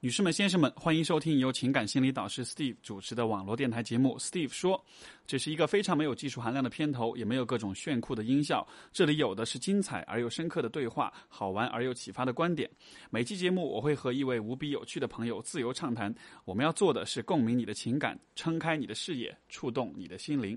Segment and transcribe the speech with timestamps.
[0.00, 4.78] 女士们、先生们，欢迎收听由情感心理导师 Steve 主持的网络电台节目《Steve 说》。
[5.26, 8.64] 这是一个非常没有技术含量的片头，也没有各种炫酷的音效。
[8.92, 12.70] 这里有的是精彩而又深刻的对话，好玩而又启发的观点。
[13.10, 16.14] 每期节目，我会和一位无比有趣的朋友自由畅谈。
[16.44, 20.56] 我们要做的是共鸣你的情感，撑开你的视野，触动你的心灵。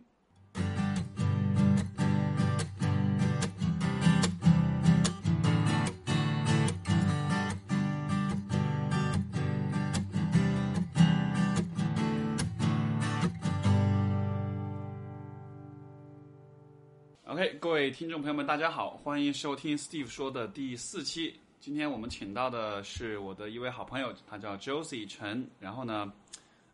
[17.91, 21.38] 位听众朋友们，大家好，欢迎收听 Steve 说的第四期。
[21.59, 25.45] 今天我们请到的是我的一位好朋友，他叫 Josie 陈。
[25.59, 26.09] 然后呢，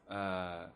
[0.05, 0.70] 呃，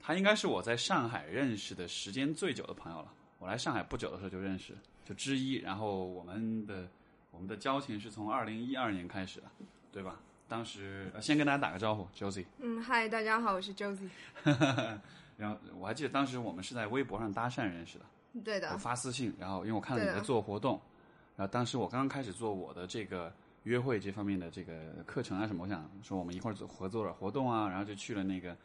[0.00, 3.12] 他应该是我在上海认识的时间最久的朋友了。
[3.38, 5.54] 我来上海不久的时候就认识，就之一。
[5.54, 6.88] 然后我们的
[7.30, 9.46] 我们的交情是从二零一二年开始的，
[9.92, 10.18] 对吧？
[10.48, 12.46] 当时先跟大家打个招呼，Josie。
[12.58, 14.10] 嗯，嗨，大家好，我是 Josie。
[15.38, 18.04] 然后我还记得当时我们是在微博上搭讪认识的。
[18.44, 20.80] 对的，我发私信，然后因为我看到你在做活动，
[21.36, 23.32] 然后当时我刚刚开始做我的这个
[23.64, 24.72] 约会这方面的这个
[25.06, 28.56] 课程啊什么，我想说我们一块儿做合作了活动啊，然后就去了那个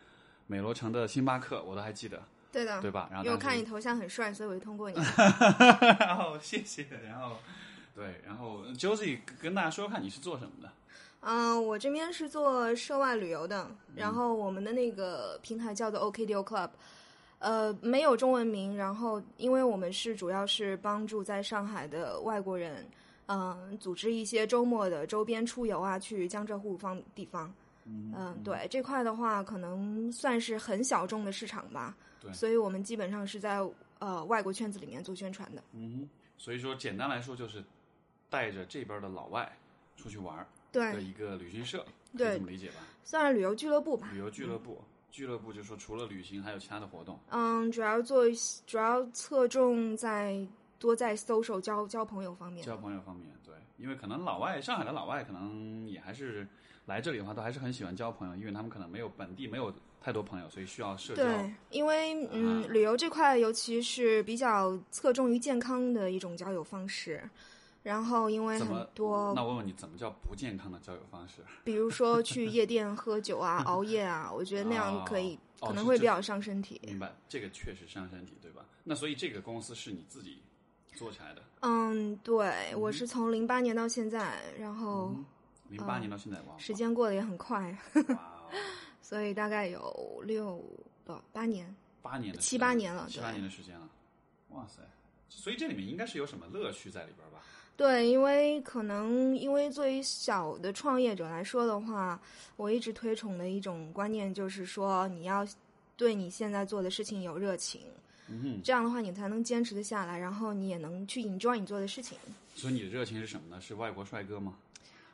[0.47, 2.22] 美罗城的星巴克，我都还记得。
[2.52, 3.08] 对的，对吧？
[3.09, 4.97] 然后因为我看你头像很帅，所以我就通过你。
[6.00, 7.38] 然后谢谢，然后
[7.95, 10.72] 对，然后 Josie 跟大家说说，看你是做什么的？
[11.22, 16.69] 嗯，我这边是做涉外旅游的，然后我们的那个平台叫做 OKDO Club。
[17.44, 18.76] 呃，没有中文名。
[18.76, 22.88] 然后，因为我们是主要是帮助在上海的外国人，
[23.28, 27.54] 嗯，组织一些周末的周边出游啊，去江浙沪方地方。
[27.86, 31.96] 嗯，对这块的话，可能算是很小众的市场吧。
[32.22, 33.60] 对，所以我们基本上是在
[34.00, 35.62] 呃外国圈子里面做宣传的。
[35.74, 37.62] 嗯，所以说简单来说就是
[38.30, 39.52] 带着这边的老外
[39.98, 41.86] 出去玩儿对的一个旅行社，
[42.18, 42.76] 对这么理解吧？
[43.04, 44.10] 算是旅游俱乐部吧。
[44.14, 44.82] 旅游俱乐部。
[45.14, 47.19] 俱乐部就是说，除了旅行，还有其他的活动。
[47.30, 48.25] 嗯，主要做，
[48.66, 50.36] 主要侧重在
[50.79, 52.66] 多在 social 交交朋友方面。
[52.66, 56.47] 交朋友方面，对，因为可能老外，上海的老外可能也还是
[56.88, 59.72] 来这里的话，都还是很喜欢交朋友，因为他们可能没有本地没有
[60.02, 61.22] 太多朋友，所以需要社交。
[61.22, 67.29] 对，因为嗯，旅游这块尤其是比较侧重于健康的一种交友方式。
[67.84, 71.44] 然后，因为很多，那我问你，怎么叫不健康的交友方式？
[71.66, 76.80] 比如说去夜店喝酒啊、 熬夜啊，我觉得那样可以，可能会比较伤身体。
[76.84, 78.66] 明白，这个确实伤身体，对吧？
[78.86, 80.42] 那所以这个公司是你自己
[80.96, 81.44] 做起来的？
[81.60, 85.14] 嗯，对，我是从零八年到现在，然后
[85.68, 87.78] 零八年到现在，哇，时间过得也很快，
[88.10, 88.50] 哇，
[89.02, 90.64] 所以大概有六
[91.04, 93.90] 到八年，八年，七八年了，七八年的时间了，
[94.52, 94.82] 哇塞！
[95.28, 97.40] 所以这里面应该是有什么乐趣在里边吧？
[97.75, 102.19] 对，因为可能因为作为小的创业者来说的话，
[102.56, 105.45] 我一直推崇的一种观念就是说，你要
[105.97, 107.81] 对你现在做的事情有热情，
[108.28, 112.17] 嗯，这样的话你才能坚持的下来，然后你也能去 enjoy 你做的事情。
[112.53, 113.59] 所以你的热情是什么呢？
[113.59, 114.53] 是外国帅哥吗？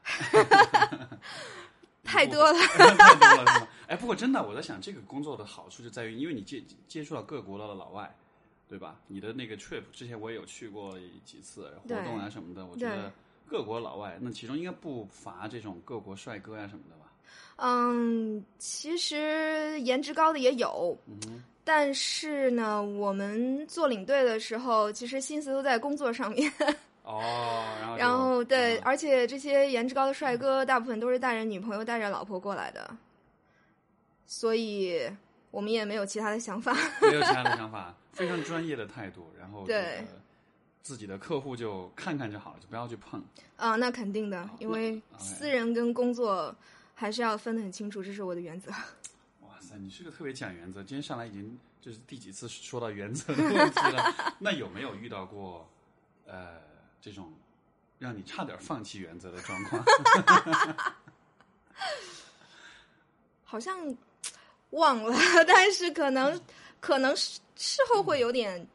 [2.03, 3.67] 太多了， 太多了是吗？
[3.87, 8.13] 哎，不过真的，我在想，这个工作的好处就在于，因为你接接触到各国的老外。
[8.69, 9.00] 对吧？
[9.07, 13.12] 你的那个 trip 之前我也有去过几次活动啊什么的，我觉得
[13.47, 17.12] 各国老外那其中应该不乏这种各国帅哥呀什么的吧？
[17.56, 20.96] 嗯，其实颜值高的也有，
[21.63, 26.51] 但是呢，我们做领队的时候，其实心思都在工作上面。
[27.03, 32.90] 哦，然后然后对，而且这些颜值高的帅哥大部分都是带着女朋友、带着老婆过来的，
[34.28, 35.01] 所以
[35.50, 37.96] 我们也没有其他的想法，没有其他的想法。
[38.19, 40.06] 非常专业的态度，然后对
[40.81, 43.24] 自己的客户就看看就好了，就不要去碰。
[43.56, 46.53] 啊，那肯定的，因为私人跟工作
[46.94, 48.69] 还是要分得很清楚，这是我的原则。
[49.41, 50.84] 哇塞，你是个特别讲原则。
[50.84, 54.13] 今天上来已经这是第几次说到原则的问题了？
[54.40, 55.69] 那有没有遇到过
[56.25, 56.59] 呃
[57.00, 57.34] 这种
[58.00, 59.81] 让你差点放弃原则的状况？
[63.45, 63.95] 好像
[64.72, 65.15] 忘了，
[65.48, 66.38] 但是可能。
[66.79, 68.65] 可能事事后会有点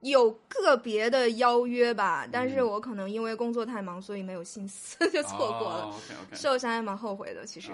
[0.00, 5.84] 有个别的邀约吧，但是我可能因为工作太忙，所以没有心思 就错过了。
[5.86, 7.72] OK OK，事后想还蛮后悔的，其实。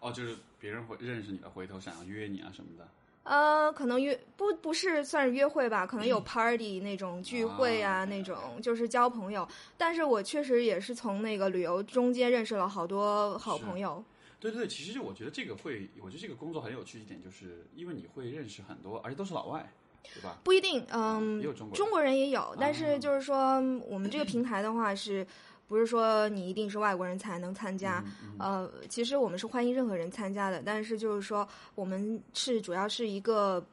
[0.00, 2.86] 哦， 就是别人会认识你了，回头想要约你啊什么的。
[3.22, 9.48] 呃，可能约不不是算是约会吧，可能有 party 那种聚会啊，那种就是交朋友。
[9.78, 14.04] 但是我确实也是从那个旅游中间认识了好多好朋友。
[14.52, 20.38] 对对，其实我觉得这个会，我觉得这个工作很有趣一点，就是因为你会认识很多，而且都是老外，对吧？
[20.44, 23.54] 不一定，嗯，也有中国中国人也有，但是就是说，
[23.88, 25.26] 我们这个平台的话是，
[25.66, 28.04] 不是说你一定是外国人才能参加。
[28.38, 33.64] 呃，其实我们是欢迎任何人参加的，但是就是说我们是主要是一个。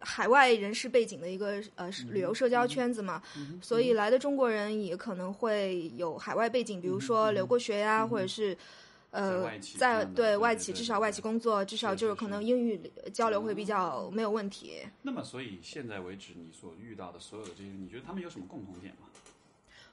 [0.00, 3.20] 海外人士背景的一个呃旅游社交圈子嘛，
[3.60, 8.56] 所以来的中国人也可能会有海外背景，比如说留过学呀，或者是
[9.10, 12.80] 呃在对外企至少外企工作，至少就是可能英语
[13.12, 14.80] 交流会比较没有问题。
[15.02, 19.06] 那么，所以现在为止你所遇到的所有的这些，你觉得他们有什么共同点吗？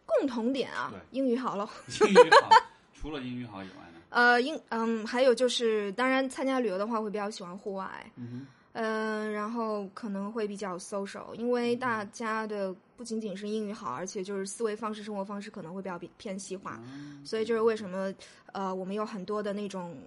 [0.05, 1.69] 共同点啊，英语好了。
[2.01, 2.49] 英语好，
[2.93, 4.01] 除了英语好以外呢？
[4.09, 7.89] 呃，英嗯，还有就是，当然参加旅游的话会比较喜欢户外。
[8.15, 16.81] 嗯嗯，然后可能会比较 social，因为大家的不仅仅是英语好，而且就是思维方式、生活方式可能会比较偏西化，
[17.23, 18.13] 所以就是为什么
[18.53, 19.97] 呃，我们有很多的那种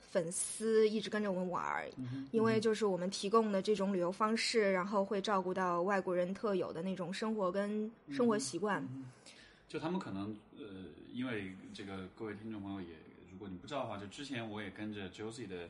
[0.00, 1.88] 粉丝一直跟着我们玩儿，
[2.30, 8.86] 因为就是我们提供的这种旅游方式，然后会照顾到外国人特有的那种生活跟生活习惯。
[9.68, 10.64] 就他们可能呃，
[11.12, 12.88] 因为这个各位听众朋友也，
[13.30, 15.68] 如果你不知道的话，就之前我也跟着 Josie 的。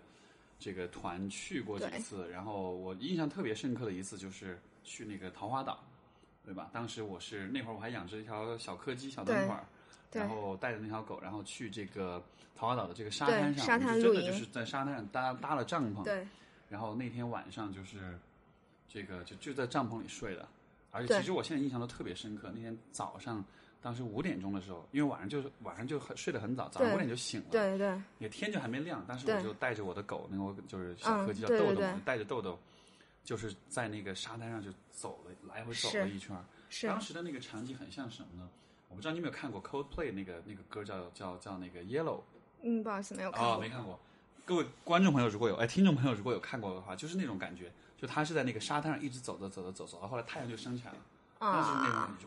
[0.59, 5.85] 这个团去过几次，然后我印象特别深刻的一次就是去那个桃花岛，
[6.47, 6.71] 对吧？
[6.73, 9.57] 当时我是那会儿我还养着一条小柯基小短腿，
[10.13, 12.23] 然后带着那条狗，然后去这个
[12.55, 16.27] 桃花岛的这个沙滩上，沙滩真的就是在沙滩上搭搭了帐篷，对。
[16.71, 18.19] 然后那天晚上就是
[18.89, 20.49] 这个就就在帐篷里睡的，
[20.91, 22.51] 而且其实我现在印象都特别深刻。
[22.55, 23.45] 那天早上。
[23.83, 29.05] 当时五点钟的时候，因为晚上就是晚上就很睡得很早，早上五点就醒了，对对，也天就还没亮。
[29.07, 32.59] 当时我就带着我的狗，那个就是小柯基叫豆豆，带着豆豆，
[33.27, 36.35] 就是在那个沙滩上就走了，来回走了一圈。
[36.71, 38.49] 是当时的那个场景很像什么呢？
[38.89, 42.21] 我不知道你有没有看过 Coldplay 那个那个歌叫叫叫那个 Yellow。
[42.63, 43.55] 嗯，不好意思，没有看过。
[43.57, 43.99] 哦，没看过。
[44.45, 50.99] 各位观众朋友如果有，哎，听众朋友如果有看过的话，就是那种感觉，就他是在那个沙滩上一直走着走着走，走到后来太阳就升起来了。
[51.41, 52.27] 当时那种感觉。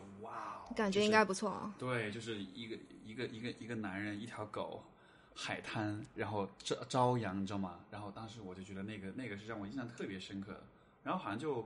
[0.76, 1.72] 感觉应该不错。
[1.76, 4.84] 对，就是一个一个一个一个男人，一条狗，
[5.34, 7.80] 海滩，然后朝朝阳，你知道吗？
[7.90, 10.62] 然后当时我就觉得那个那个是让我印象特别深刻。
[11.02, 11.56] 然后好像就，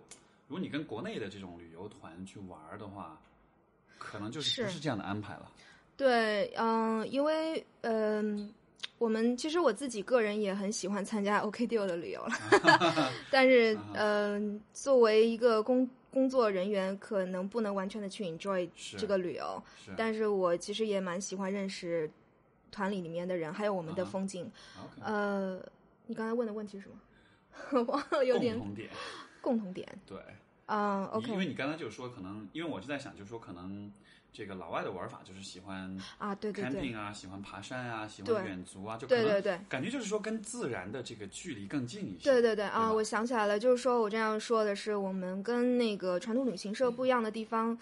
[0.48, 3.20] 如果你跟国内的这种旅游团去玩的话，
[3.98, 5.50] 可能就是不是这样的安排了。
[5.96, 8.52] 对，嗯，因为嗯，
[8.98, 12.32] 我们其实我自己个人也很喜欢参加 OK Deal 的旅游了，
[13.30, 15.88] 但是嗯，作为一个工。
[16.14, 19.60] 工作人员可能不能完全的去 enjoy 这个旅游，
[19.96, 22.08] 但是我其实也蛮喜欢认识
[22.70, 24.48] 团里里面的人，还有我们的风景。
[25.00, 25.60] 呃，
[26.06, 26.88] 你刚才问的问题是什
[27.76, 27.82] 么？
[27.90, 28.88] 忘了有点共同点。
[29.44, 29.86] 共同点。
[30.06, 30.18] 对。
[30.66, 31.30] 嗯，OK。
[31.30, 33.92] 因为你刚才就说，可能因为我是在想，就是说可能。
[34.36, 42.32] 这个老外的玩法就是喜欢啊，对对对，camping 啊，喜欢爬山啊，喜欢远足啊，就对对对，感觉就是说跟自然的这个距离更近一些。
[42.32, 47.78] 对对对啊，我想起来了，就是说我这样说的是，我们跟那个传统旅行社不一样的地方，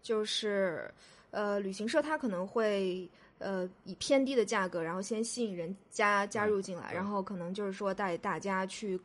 [0.00, 0.90] 就是
[1.32, 8.98] 呃，旅行社它可能会呃以偏低的价格，然后先吸引人加加入进来，然后可能就是说带大家去。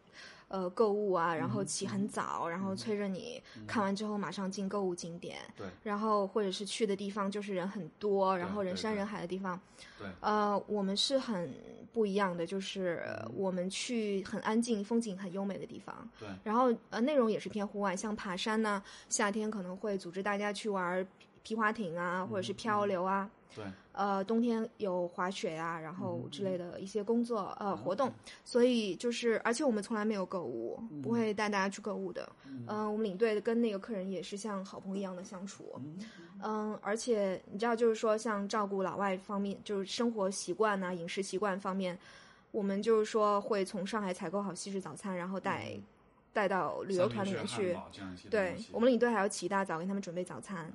[0.48, 5.38] 呃，购物啊，然后起很早，然后催着你看完之后马上进购物景点。
[5.56, 5.68] 对。
[5.84, 9.60] 然后或者是去的地方就是人很多，然后人山人海的地方。
[9.98, 10.08] 对。
[10.22, 11.52] 呃，我们是很
[11.92, 13.04] 不一样的，就是
[13.34, 16.08] 我们去很安静、风景很优美的地方。
[16.20, 16.28] 对。
[16.44, 21.06] 然后呃，内容也是偏户外，像爬山呢，夏天可能会组织大家去玩
[21.46, 23.30] 皮划艇啊，或者是漂流啊。
[23.56, 23.64] 对，
[23.94, 28.12] 呃，冬天有滑雪呀，然后之类的一些工作呃活动，
[28.44, 32.28] 所以就是，而且我们从来没有购物，不会带大家去购物的。
[32.68, 35.80] 嗯，我们领队跟那个客人也是像好朋友一样的相处。
[36.44, 41.98] 嗯，而且你知道，就是说像照顾老外方面，就是生活习惯呐、饮食习惯方面，
[42.52, 45.72] 我们就是说会从上海采购好西式早餐，然后带
[46.34, 47.78] 带到旅游团里面去。
[48.30, 50.70] 对，我们领队还要起一大早给他们准备早餐。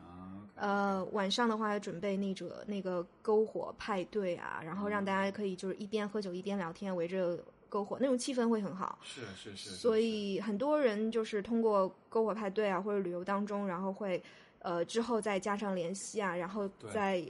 [0.61, 8.99] 呃，晚上的话准备那个那个篝火派对啊，然后让大家可以就是一边喝酒一边聊天，围着篝火，那种气氛会很好。
[9.03, 9.71] 是是是。
[9.71, 14.23] 所以很多人就是通过篝火派对啊，或者旅游当中，然后会
[14.59, 17.25] 呃之后再加上联系啊，然后再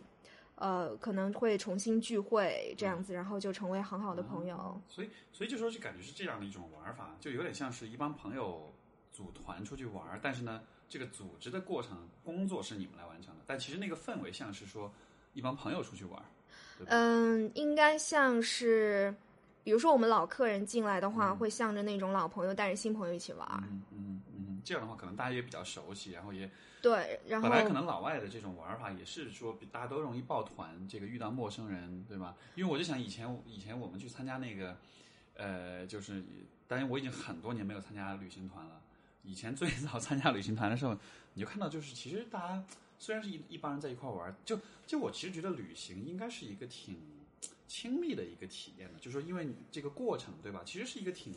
[0.56, 4.82] 呃可能会重新聚会这样子，然后就成为很好的朋友。
[4.88, 8.72] 所以所以就说是感觉是这样的一种玩法，就有点像是一帮朋友
[9.12, 10.60] 组团出去玩，但是呢。
[10.90, 14.92] 这个组织的过程工作是你们来完成的，但其实那个氛围像是说
[15.32, 16.20] 一帮朋友出去玩。
[16.86, 19.14] 嗯，应该像是，
[19.62, 23.48] 比如说我们老客人进来的话，会向着那种老朋友带着新朋友一起玩。
[23.70, 26.50] 嗯嗯嗯，这样的话可能大家也比较熟悉，然后也
[26.82, 32.34] 对，然后本来可能老外的这种玩法也是说大家都容易抱团，这个遇到陌生人，对吧？
[32.56, 34.76] 因为我就想以前以前我们去参加那个，
[35.34, 36.24] 呃，就是
[36.66, 38.80] 当然我已经很多年没有参加旅行团了。
[39.22, 40.96] 以前最早参加旅行团的时候，
[41.34, 42.64] 你就看到就是其实大家
[42.98, 46.96] 虽然是一一帮人在一块玩，就就我其实觉得旅行应该是一个挺
[47.68, 51.34] 亲密的一个体验的，就是说因为这个过程对吧，其实是一个挺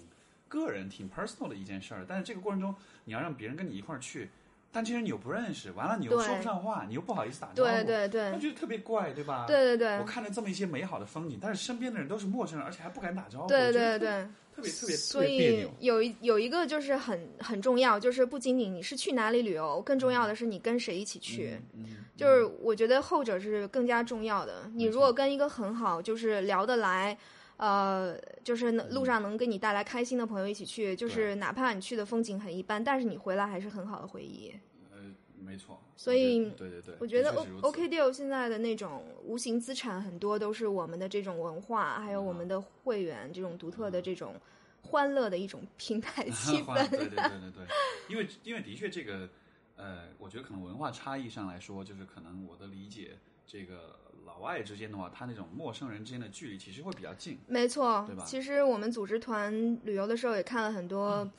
[0.47, 2.75] 个人、挺 personal 的一件事儿，但是这个过程中
[3.05, 4.29] 你要让别人跟你一块儿去，
[4.73, 9.45] 但其实你又不认识，完了你又说不上话，你又不好意思打招呼，对对对我觉得特别怪，对吧？
[9.47, 14.27] 对对对我看着这么一些美好的风景，但是身边的人都是陌生人，而且还不敢打招呼，对对对。
[14.55, 15.73] 特别特别特所以别别扭。
[15.79, 21.59] 有一有一个就是很很重要，就是不仅仅你是去哪里旅游，更重要的是你跟谁一起去。
[21.73, 24.69] 嗯，嗯就是我觉得后者是更加重要的。
[24.75, 27.17] 你如果跟一个很好，就是聊得来，
[27.63, 34.53] 呃，就是能路上能给你带来开心的朋友一起去，就是哪怕你去的风景很一般，但是你回来还是很好的回忆。
[34.91, 34.97] 呃，
[35.39, 35.79] 没错。
[35.95, 44.35] 所以对对对，我觉得 O OK Deal 现在的那种无形资产很多都是我们的这种文化，还有我们的会员这种独特的这种
[44.81, 46.65] 欢乐的一种平台 气氛。
[46.65, 47.65] 欢对对对对对，
[48.11, 49.29] 因为因为的确这个，
[49.77, 53.17] 呃，我觉得可能文化差异上来说，就是可能我的理解，
[53.47, 57.39] 这个老外之间的话，他那种陌生人之间的距离其实会比较近。
[57.47, 59.53] 没错对吧，其实我们组织团
[59.83, 61.29] 旅游的时候也看了很多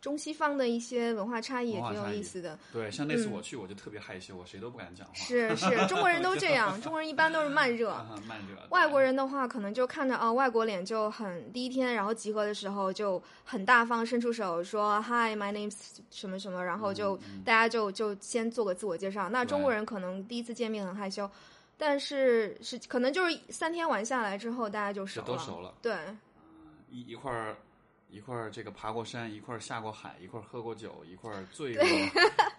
[0.00, 2.56] 中西方的一些文化差异，也挺有意思的。
[2.72, 5.12] 对，像那次嗯我去，我就特别害羞，我谁都不敢讲话。
[5.14, 7.90] 是是，中国人都这样， 中国人一般都是慢热。
[7.90, 8.56] 啊 慢热。
[8.68, 15.76] 外国人的话，可能就看着啊，外国脸就很第一天，然后集合的时候就很大方，伸出手说 “Hi, my name's
[16.10, 19.28] 什么什么”，然后就、大家就就先做个自我介绍。
[19.30, 21.28] 那中国人可能第一次见面很害羞，
[21.78, 25.26] 但是是可能就是三天玩下来之后，大家就熟了。
[25.26, 25.96] 都熟了，对
[26.90, 27.56] 一一块儿
[28.08, 31.84] 一块儿这个爬过山，一块儿下过海，一块儿喝过酒，一块儿醉过，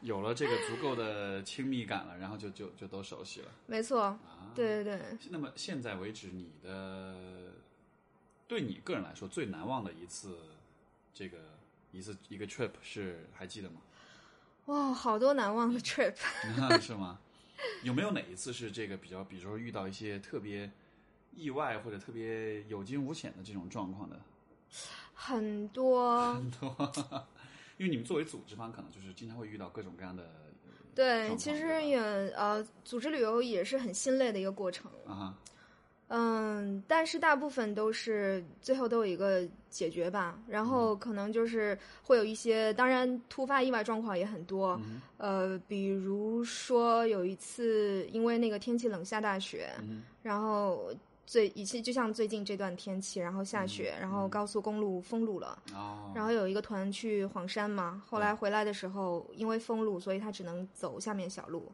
[0.01, 4.19] 有了这个足够的亲密感了，然后就就就都熟悉了没错，啊。
[4.53, 5.17] 对对对。
[5.29, 7.53] 那么现在为止，你的
[8.47, 10.37] 对你个人来说最难忘的一次
[11.13, 11.37] 这个
[11.91, 13.81] 一次一个 trip 是还记得吗？
[14.65, 16.15] 哇，好多难忘的 trip。
[16.81, 17.19] 是吗？
[17.83, 20.69] 有没有哪一次是这个比较，比如说遇到一些特别
[21.35, 24.19] 意外或者特别有惊无险的这种状况的？
[25.13, 27.27] 很多很多，
[27.77, 30.29] 因为你们作为组织方，可能就是经常会遇到各种各样的
[30.93, 31.99] 对，其实也
[32.35, 34.91] 呃，组织旅游也是很心累的一个过程。
[35.05, 35.37] 啊，
[36.07, 50.89] 嗯，但是大部分都是最后都有一个解决吧，然后嗯可能就是会有一些，当然突发意外状况也很多，嗯呃，比如说有一次因为那个天气冷下大雪，嗯然后
[51.25, 55.61] 最一次就像最近这段天气，然后下雪，然后高速公路封路了，
[56.15, 61.69] 然后有一个团去黄山嘛，后来回来的时候因为封路，所以他只能走下面小路，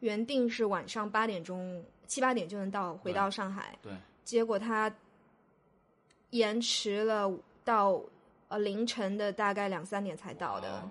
[0.00, 3.78] 原定是晚上八点钟七八点就能到回到上海。
[3.82, 3.92] 对，
[4.24, 4.90] 结果他
[6.34, 7.32] 延迟了
[7.64, 8.02] 到
[8.48, 10.82] 呃凌晨的大概两三点才到的，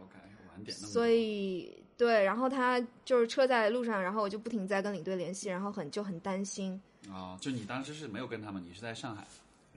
[0.69, 6.81] 所以对，然后他就是车在路上，然后我就不停在跟领队联系，然后很就很担心。
[7.09, 9.27] 哦，就你当时是没有跟他们，你是在上海，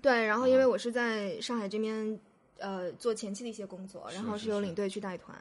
[0.01, 2.19] 对，然后因为我是在上海这边
[2.59, 5.37] 呃做前期的一些工作，然后是是是有领队去带团，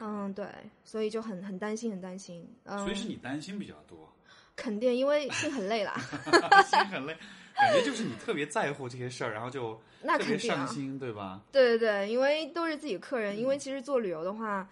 [0.00, 0.46] 嗯，对，
[0.82, 4.12] 所以就很很担心，很担心，嗯，所以是你担心比较多，
[4.56, 5.94] 肯定因为心很累啦，
[6.66, 7.16] 心很累，
[7.56, 11.40] 感觉就是你特别在乎这些事儿，然后就那特别上，心，对吧？
[11.52, 13.48] 对对对，因为都是自己客人，因嗯。
[13.48, 14.68] 为其实做旅游的话，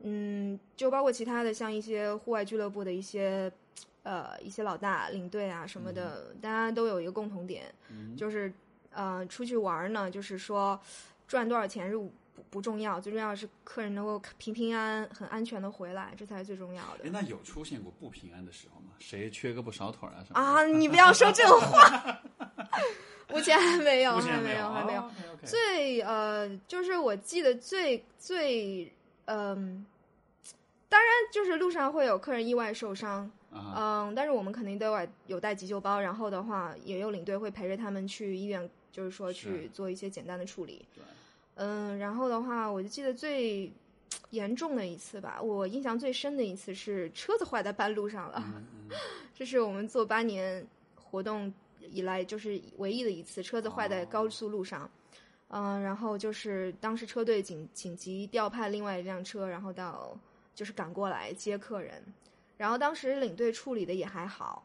[0.00, 3.50] 嗯，就包括其他的像一些户外俱乐部的一些
[4.02, 6.40] 呃一些老大领队啊什么的，嗯。
[6.40, 7.64] 大家都有一个共同点，
[8.16, 8.52] 就是
[8.90, 10.78] 呃出去玩儿呢，就是说
[11.26, 11.96] 赚多少钱是
[12.38, 17.10] 不不重要，最重要是客人能够平平安安、很安全的回来，这才是最重要的哎，。
[17.12, 18.92] 那有出现过不平安的时候吗？
[18.98, 20.40] 谁缺胳膊少腿儿啊什么的？
[20.40, 22.22] 啊，你不要说这种话，
[23.28, 25.10] 目前还没有，还没有，还没有。
[25.44, 28.92] 最呃，就是我记得最最
[29.26, 29.84] 嗯、
[30.88, 33.74] 当然就是路上会有客人意外受伤，啊
[34.08, 40.84] 嗯，但是我们肯定都有有带急救包，然后的话也有领队会陪着他们去医院，就是说去做一些简单的处理。
[40.94, 41.04] 对
[41.60, 43.72] 嗯，然后的话，我就记得最
[44.30, 48.96] 严重的一次吧，我印象最深的一次是车子坏在半路上了，嗯嗯
[49.34, 54.88] 这是我们做八年活动以来就是唯一的一次车子坏在高速路上。
[55.50, 60.14] 嗯、然后就是当时车队紧紧急调派另外一辆车，然后到
[60.54, 62.04] 就是赶过来接客人，
[62.58, 64.62] 然后当时领队处理的也还好，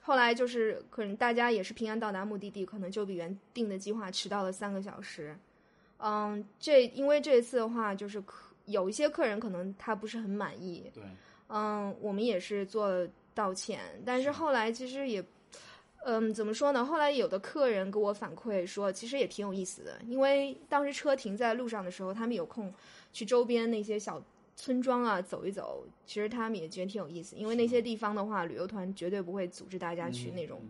[0.00, 5.36] 后来就是可能大家也是平安到达目的地，可能就比原定的计划迟到了三个小时。
[5.98, 11.02] 嗯，这因为这次的话，就是客有一些客人可能他不是很满意，对，
[11.48, 15.24] 嗯，我们也是做了道歉，但是后来其实也，
[16.04, 16.84] 嗯，怎么说呢？
[16.84, 22.72] 后来有的客人给我反馈说，其实也挺有意思的，因为当时车停在路上的时候，他们有空
[23.12, 24.22] 去周边那些小
[24.54, 30.60] 村庄啊走一走，其实他们也觉得挺有意思，因为那些地方的话，旅游团绝对不会组织大家去那种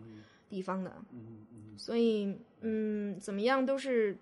[0.49, 4.17] 地方的，嗯嗯，所以嗯，怎么样都是，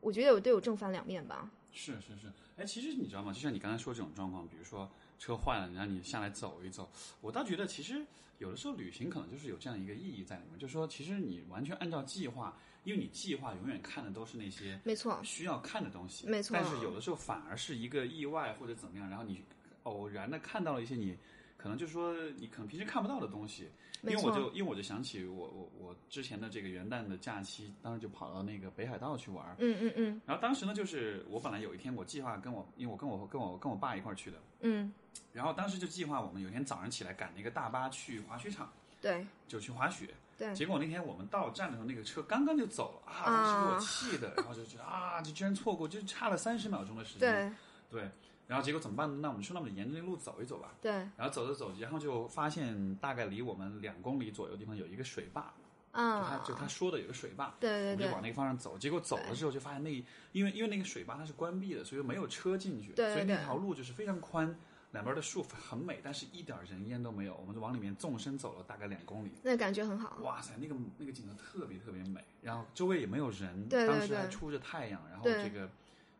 [0.00, 1.50] 我觉得有都有正反两面吧。
[1.72, 3.32] 是是是，哎，其实你知道吗？
[3.32, 6.90] 就像你刚才说这种状况，比如说车坏了，你让你下来走一走，
[7.20, 8.04] 我倒觉得其实
[8.38, 19.44] 有的时候旅行可能就是有这样一个意义在里面，就是说其实你完全按照计划，因为你计划永远看的都是那些没错，需要看的东西，没错但是有的时候反而是一个意外或者怎么样，然后你
[19.84, 21.16] 偶然的看到了一些你
[21.58, 23.68] 可能就是说你可能平时看不到的东西。
[24.02, 29.56] 因为我就因为我就想起我我我之前的这个元旦的假期，当时就跑到那个北海道去玩儿。
[29.58, 34.92] 嗯嗯嗯然后当时呢，就是我本来有一天我计划跟我，因为我跟我跟我跟我爸一块儿去的，嗯，
[35.32, 40.14] 然后当时就计划我们有一天早上起来赶那个大巴去滑雪场，对就去滑雪。
[40.38, 47.52] 对，结果那天我们到站的时候，那个车刚刚就走了啊，当时给我气的，然后就觉得啊，就居然错过，就差了三十秒钟的时间。
[47.90, 48.10] 对对，
[48.48, 49.18] 然后结果怎么办呢？
[49.20, 50.74] 那我们说，那我们沿着那路走一走吧。
[50.80, 55.52] 对然后走着走，然后就发现大概离我们两公里左右的地方有一个水坝，
[55.92, 58.78] 啊就他啊，就他说的有个水坝，对对对我们就往那个方向走。
[58.78, 59.92] 结果走了之后，就发现那
[60.32, 64.56] 因为因为那个水坝它是关闭的，所以没有车进去，对对对所以那条路就是非常宽，
[64.92, 67.36] 两边的树很美，但是一点人烟都没有。
[67.36, 69.32] 我们就往里面纵身走了大概两公里。
[69.42, 70.16] 那感觉很好。
[70.22, 75.68] 哇塞，那个那个景色特别特别美，然后周围也没有人，对对当时还出着太阳，然后这个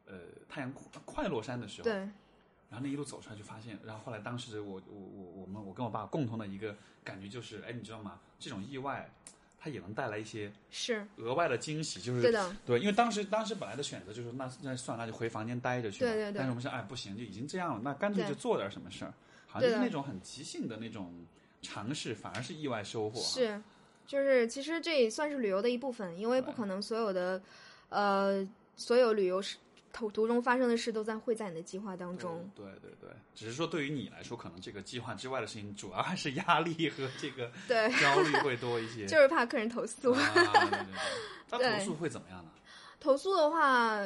[0.08, 0.14] 呃
[0.48, 2.08] 太阳快快落山的时候，对。
[2.70, 8.20] 然后那一路走出来就发现，然后后来当时我我我我们我跟我爸共同的一个感觉就是，哎，你知道吗？
[8.38, 9.10] 这种意外，
[9.58, 16.00] 它也能带来一些是，额外的惊喜，就是对的，对，因为当时当时本来的选择就是那那算了，那就回房间待着去。
[16.00, 16.34] 对对对。
[16.34, 19.14] 但是我们想，哎，不行，就已经这样了，那干脆就做点什么事儿，
[19.46, 21.10] 好像就是那种很即兴的那种
[21.62, 23.58] 尝试，反而是意外收获。，是，
[24.06, 27.40] 就是其实这也算是旅游的一部分，因为不可能所有的，
[27.88, 28.46] 呃，
[28.76, 29.56] 所有旅游事
[29.92, 32.50] 途途中发生的事都在会在你的计划当中。
[32.54, 39.06] 对对对，只是说对于你来说，可能这个计划之外的事情，主要还是压力和这个 对，焦虑会多一些。
[39.08, 40.12] 就是怕客人投诉。
[40.12, 40.32] 啊，
[41.50, 42.50] 对 投诉会怎么样呢？
[43.00, 43.98] 投诉的话，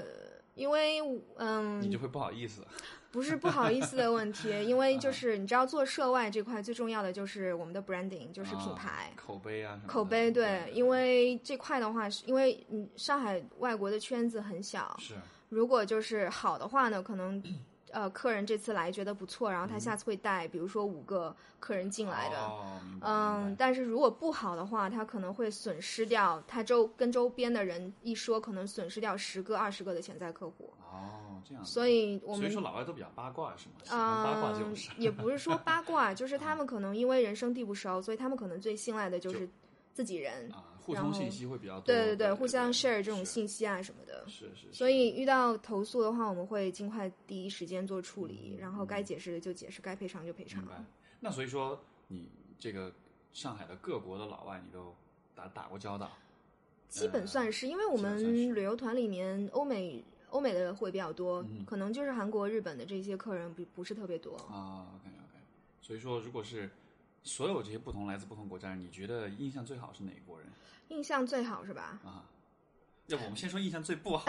[0.54, 1.00] 因为
[1.36, 2.62] 嗯你，就会不好意思。
[3.10, 9.12] 不是不好意思的问题，因为啊就是你知道做涉外这块最重要的就是我们的 branding，就是品啊牌。
[9.16, 15.14] 口碑啊口碑对，因为这块的话，是因为嗯，上海外国的圈子很小，是
[15.54, 17.42] 如果就是好的话呢，可能
[17.90, 22.38] 呃客人这次来觉得不错，然后他下次会带，比如说五个客人进来的。
[22.38, 30.72] 哦，嗯，但是如果不好的话，他可能会损失掉他周跟周边的人一说，可能损失掉十个、二十个的潜在客户。
[30.90, 31.62] 哦，这样。
[31.62, 33.74] 所以我们所以说老外都比较八卦是吗？
[33.84, 39.46] 喜欢八卦这种嗯。，也不是说八卦，就是他们可能因为人生地不熟，所以他们可能最信赖的就是
[39.92, 40.50] 自己人。
[40.50, 41.86] 啊，互通信息会比较多。
[41.86, 44.24] 对对对，互相 share 这种信息啊什么的。
[44.28, 44.66] 是是。
[44.70, 50.70] 是所以遇到投诉的话，我们会尽快第一时间做处理，然后该解释的就解释，该赔偿就赔偿明。
[50.70, 50.84] 白。
[51.20, 52.92] 那所以说，你这个
[53.32, 54.94] 上海的各国的老外，你都
[55.34, 56.10] 打打过交道？
[56.88, 64.36] 基本算是，因为我们旅游团里面欧美欧美的会比较多，嗯可能就是韩国、日本的这些客人不不是特别多。
[64.50, 65.38] 啊，OK OK。
[65.80, 66.68] 所以说，如果是
[67.24, 70.48] 所有这些不同来自不同国家人，你觉得印象最好是哪一国人
[70.88, 71.98] 印象最好是吧？
[72.04, 72.24] 啊？
[73.06, 74.24] 要不我们先说印象最不好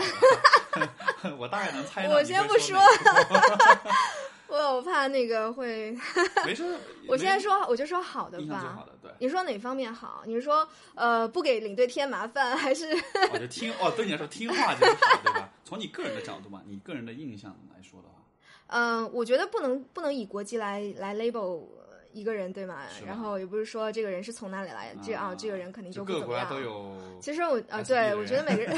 [1.22, 2.16] 的， 我大概能猜到。
[2.16, 2.80] 我先不说
[4.48, 5.96] 我我怕那个会，
[6.46, 6.78] 没事。
[7.08, 8.86] 我现在说我就说好的吧印象最好。
[8.86, 9.12] 的，对。
[9.20, 10.24] 你说哪方面好？
[10.26, 12.88] 你是说呃不给领队添麻烦，还是
[13.32, 15.50] 我，就听哦，对你来说听话就是好，对吧？
[15.64, 18.16] 从你个人的角度嘛，你个人的印象来说的话，
[18.68, 21.64] 嗯、我觉得不能不能以国籍来来 label
[22.14, 26.48] 一个人，对吗然后也不是说这个人是从哪里来，这啊这个人肯定就不怎么样。
[26.48, 26.96] 各国都有。
[27.20, 28.78] 其实我啊，对我觉得每个人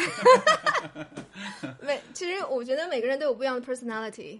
[1.81, 4.39] 每其实我觉得每个人都有不一样的 personality，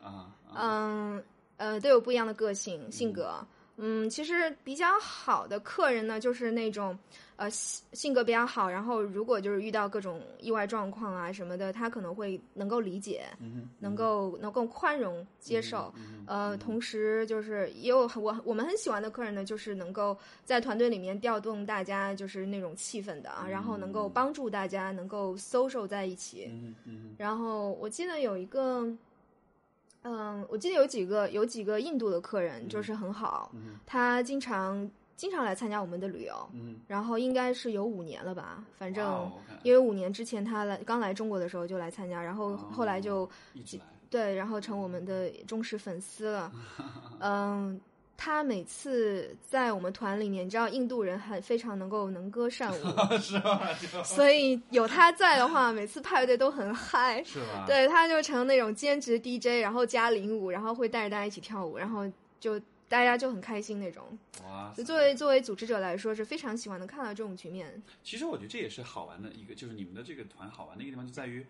[0.56, 1.22] 嗯
[1.58, 3.46] 呃都有不一样的个性性格。
[3.78, 6.98] 嗯，其实比较好的客人呢，就是那种
[7.36, 15.94] 呃性性格比较好，然后如果就是遇到各种意外状况啊什么的，他可能会能够理解，嗯能够能够宽容接受。
[15.98, 26.50] 嗯呃，同时就是也有我我们很喜欢的客人呢，就是能够在团队里面调动大家就是那种气氛的啊，然后能够帮助大家能够 social 在一起。
[27.18, 28.88] 然后我记得有一个，
[30.08, 39.32] 嗯，我记得有几个有几个印度的客人就是很好，嗯他经常经常来参加我们的旅游，嗯，然后应该是有五年了吧，反正。
[39.64, 43.28] 因为五年之前他来刚来中国的时候就来参加，然后后来就
[44.12, 46.52] 对，然后成我们的忠实粉丝了。
[47.20, 47.82] 嗯，
[48.18, 52.84] 他每次在我们团里面，你知道印度人很非常能够能歌善舞，
[53.20, 53.74] 是吧？
[54.04, 57.24] 所以有他在的话，每次派对都很嗨。
[57.24, 57.66] 是吧？
[57.68, 64.04] 对，他就成那种兼职 DJ，然后加领舞，然后会带着大家一起跳舞，然后就大家就很开心那种。
[64.44, 67.82] 哇作为作为组织者来说，是非常喜欢能看到这种局面。
[68.04, 71.46] 其实我觉得这也是好玩的一个，就是你们的这个团好玩的一个地方就在于，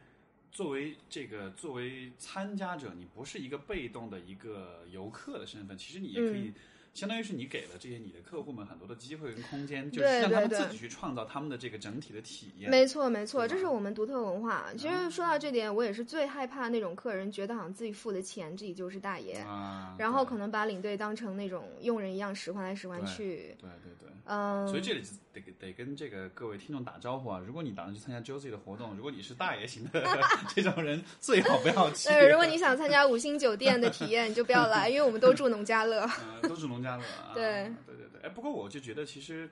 [0.56, 6.54] 作为这个作为参加者，你不是一个被动的一个游客的身份，其实你也可以。
[6.96, 12.72] 相当于是你给了这些你的客户们很多的机会跟空间，就是让他们自己去创造他们的这个整体的体验。
[12.72, 14.68] 没错，没错，这是我们独特文化。
[14.78, 23.56] 其实说到这点，我也是最害怕那种客人觉得好像自己付的钱自己就是大爷，啊，然后可能把领队当成那种佣人一样使唤来使唤去。
[23.60, 24.10] 对对对。
[24.28, 27.40] 嗯，所以这里得得跟这个各位听众打招呼啊！
[27.46, 30.04] 如果你打算去参加 Josie 的活动，如果你是大爷型的
[30.48, 32.10] 这种人，最好不要去。
[32.10, 36.00] 对，如果你想参加五星酒店的体验，你就不要来，因为我们都住农家乐。
[36.42, 37.34] 呃，都住农家乐啊。
[37.34, 38.22] 对对对对。
[38.22, 39.50] 哎，不过我就觉得其实，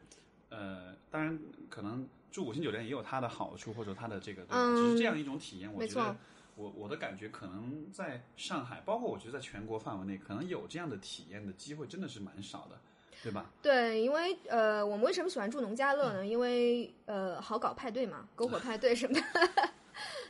[0.49, 1.37] 呃，当然
[1.69, 4.55] 可能住五星酒店也有它的好处或者它的这个，对？
[4.55, 6.15] 嗯只是这样一种体验，我觉得
[6.55, 12.77] 我我的感觉可能在上海，包括我觉得在全国范围内，可能有这样的体验的机会真的是蛮少的，
[13.23, 13.49] 对吧？
[13.61, 16.25] 对，因为呃，我们为什么喜欢住农家乐呢？
[16.25, 19.21] 因为呃，好搞派对嘛， 篝火派对什么的。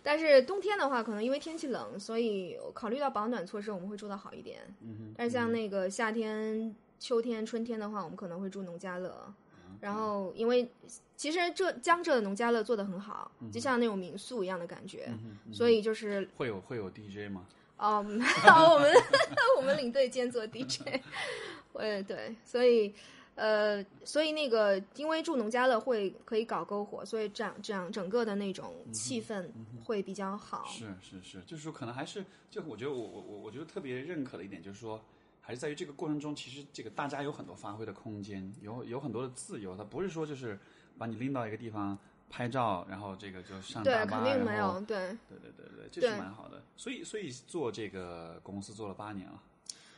[0.06, 4.60] 但是冬天的话，可能因为天气冷，所以考虑到保暖措施，我们会住的好一点。
[4.82, 5.14] 嗯。
[5.18, 9.14] 但是像那个夏天、秋天、春天的话，我们可能会住农家乐。
[9.82, 10.66] 然后，因为
[11.18, 15.12] 其实浙江浙的农家乐做的很好，就像那种民宿一样的感觉，
[15.52, 17.46] 所以就是会有会有 DJ 吗？
[17.78, 18.94] 哦， 我们
[19.58, 21.02] 我们领队兼做 DJ，
[21.74, 22.94] 呃 对，所以
[23.36, 29.50] 呃，所以那个因为住农家乐会可以搞篝火，所以这样这样整个的那种气氛
[29.84, 30.64] 会比较好。
[30.70, 35.04] 是是是，就是说可能还是就我觉得我我我我觉得特别认可的一点就是说，
[35.46, 40.58] 还是在于这个过程中，其实这个大家有很多发挥的空间，有有很多的自由，它不是说就是
[40.98, 41.98] 把你拎到一个地方
[42.30, 46.64] 拍照，然后这个就上对大，巴，肯定没有，对，对对对对，这是蛮好的。
[46.78, 49.42] 所以所以做这个公司做了八年了，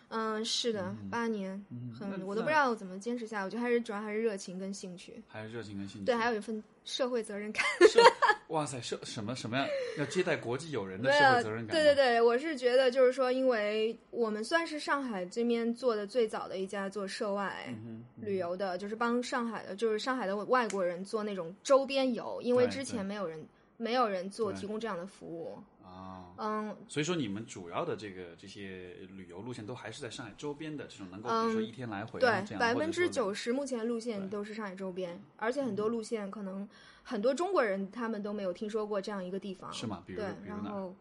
[0.10, 3.46] 嗯，是的，八年，嗯很，我都不知道怎么坚持下来。
[3.46, 6.06] 我觉得还是主要还是热情跟兴趣，还是热情跟兴趣。
[6.06, 7.64] 对，还有一份社会责任感。
[7.90, 8.00] 是
[8.50, 11.76] 哇塞，社什么什么样要接待国际友人的社会责任感？
[11.76, 23.44] 对对对，我是觉得就是说，因为我们算是上海这边做的最早的一家做涉外嗯旅游的，就是帮上海的，就是上海的外国人做那种周边游，因为之前没有人
[23.78, 25.58] 没有人做提供这样的服务。
[25.96, 36.68] 啊，嗯，所以说你们主要的这个这些旅游路线都还是在上海周边的这种能够，比如说一天来回啊对百分之九十目前路线都是上海周边，而且很多路线可能
[37.04, 39.72] 很多中国人他们都没有听说过这样一个地方。
[39.72, 40.04] 是吗？
[40.06, 40.22] 比如？
[40.46, 40.94] 然后，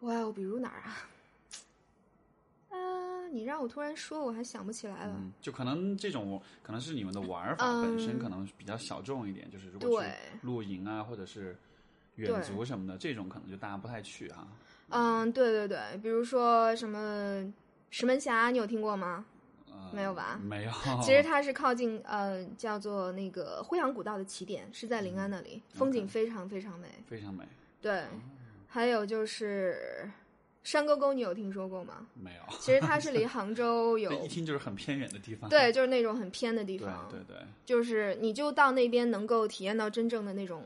[0.00, 1.08] 哇哦，比如哪儿啊？
[2.68, 5.14] 啊，你让我突然说，我还想不起来了。
[5.16, 11.56] 嗯，就可能这种可能是你们的玩法本身嗯可能比较小众一点，就是如果去对露营啊，或者是
[12.16, 14.46] 远足什么的，这种可能就大家不太去啊。
[14.90, 17.52] 嗯，对对对，比如说什么
[17.90, 19.24] 石门峡，你有听过吗？
[19.66, 20.70] 呃，没有吧没有。
[21.02, 26.88] 其实它是靠近呃叫做那个辉阳古道的起点，是在临安那里，风景非常非常美。
[27.06, 27.44] 非常美，
[27.80, 28.04] 对，
[28.68, 30.08] 还有就是
[30.62, 32.06] 山沟沟，你有听说过吗？
[32.14, 32.56] 没有。
[32.60, 35.50] 其实它是离杭州 有一听就是很偏远的地方。
[35.50, 40.62] 对，就是那种很偏的地对方，对对，就是你就到那边能够体验到真正的那种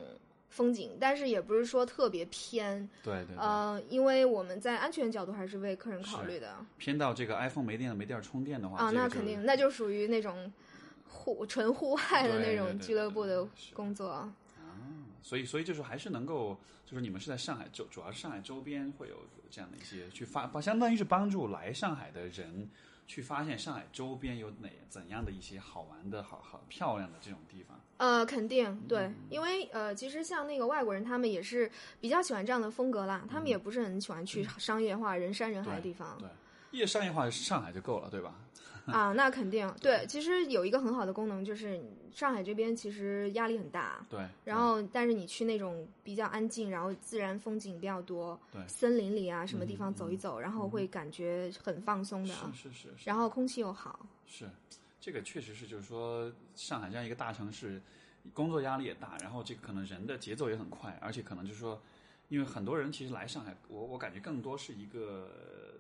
[0.59, 10.53] 风景，但是也不是说特别偏，对对对，呃，因为我们在安全角度还是为客人考虑的偏到这个 iPhone 没电了，没地儿充电的话，啊，那肯定，那就属于那种
[11.09, 14.09] 户纯户外的那种俱乐部的工作。
[14.09, 14.35] 啊
[15.23, 19.17] 所以，所以就是还是能够，就是你们是在上海周，主要是上海周边会有
[19.51, 22.69] 这样的一些去发，帮相当于是帮助来上海的人
[23.09, 27.81] 去发现上海周边有哪怎样的一些好玩的、好好漂亮的这种地方。
[27.97, 31.69] 呃，肯定嗯对，因为呃，其实像那个外国人，他们也是
[32.01, 36.29] 比较喜欢这样的风格啦，他们也不是很喜欢去商业化、人山人海的地方嗯
[36.71, 38.35] 对，越商业化上海就够了，对吧？
[38.87, 39.13] 啊。
[39.13, 41.81] 那肯定对，其实有一个很好的功能，就是
[42.13, 44.21] 上海这边其实压力很大，对。
[44.45, 54.07] 然后但是你去那种比较安静，然后自然风景比较多，对嗯森林里啊什么地方走一走，然后会感觉很放松的，是是是是然后空气又好。
[54.27, 54.49] 是，
[55.01, 57.81] 这个确实是，就是说上海这样一个大城市，
[58.35, 61.81] 工作压力也大，然后这个可能人的节奏也很快，而且可能就是说，
[62.29, 65.31] 因为很多人其实来上海，我我感觉更多是一个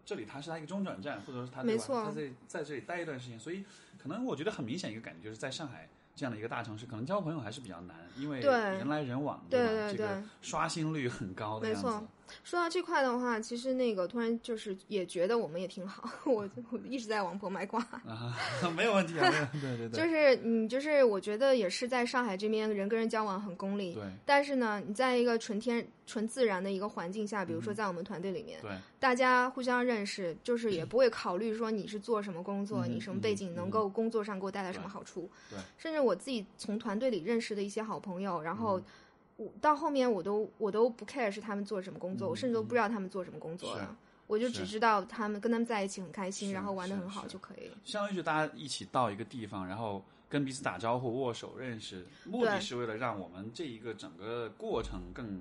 [0.08, 3.62] 这里它是它一个中转站，或者是他对吧没错他在在这里待一段时间，所以
[4.02, 5.86] 可能我觉得很明显一个感觉就是在上海。
[6.16, 9.68] 这样的一个大城市，可能交朋友还是比较难，因为人来人往，对吧？
[9.68, 12.08] 对这个刷新率很高的样子没错。
[12.44, 17.80] 说到这块的话，其实那个突然就是也觉得我们也挺好，我我一直在王婆卖瓜。
[18.06, 18.36] 啊，
[18.76, 24.02] 没有问题啊，对对对， 就是你就是我觉得也是在上海这边人跟人交往很功利，对。
[24.24, 28.70] 但是呢，你在一个纯天纯自然的一个环境下，比如说在我们团队里面，对。
[29.00, 35.30] 大家互相认识，就是也不会考虑说你是做什么工作，嗯你什么背景，嗯能够工作上给我带来什么好处。
[35.50, 35.58] 对。
[35.76, 38.56] 甚至我自己从团队里认识的一些好朋友，然嗯。
[38.56, 38.82] 后
[39.38, 43.96] 我到后面我都我都不 care 是他们做什么工作，嗯我甚至都不知道他们做什么工作是了。
[44.26, 47.76] 我就只知道他们跟他们在一起很开心，然后玩的很好就可以了。
[47.84, 55.40] 相当于就大家一起到一个地方，然后跟彼此打招呼、握手、认识，目的是为了让我们这一个整个过程更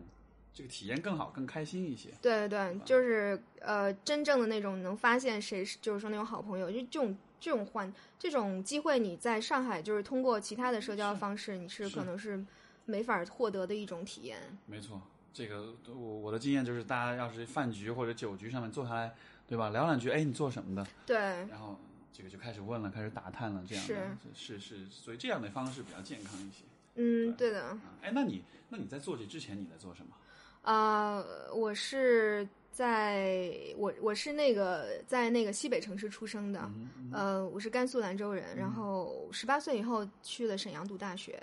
[0.53, 2.12] 这个体验更好、更开心一些。
[2.21, 12.41] 对对对，就是呃，真正的那种能发现谁是，就是说那种好朋友，就这种这种环这种机会，你在上海就是通过其他的社交方式，你是是可能是
[12.88, 14.39] 没法获得的一种体验。
[14.65, 15.00] 没错，
[15.32, 19.13] 这个我我的经验就是，大家要是饭局或者酒局上面坐下来，
[19.45, 19.69] 对吧？
[19.69, 20.88] 聊两句，哎，你做什么的？
[21.06, 21.78] 对，然后
[22.12, 23.93] 这个就开始问了，开始打探了，这样的
[24.34, 26.63] 是是是，所以这样的方式比较健康一些。
[26.95, 27.65] 嗯，对的。
[27.65, 30.13] 啊，哎，那你那你在做这之前你在做什么？
[30.63, 31.23] 啊、
[31.54, 41.41] 我是在我我是那个在那个西北城市出生的，嗯嗯呃，我是甘肃兰州人，然后十八岁以后去了沈阳读大学，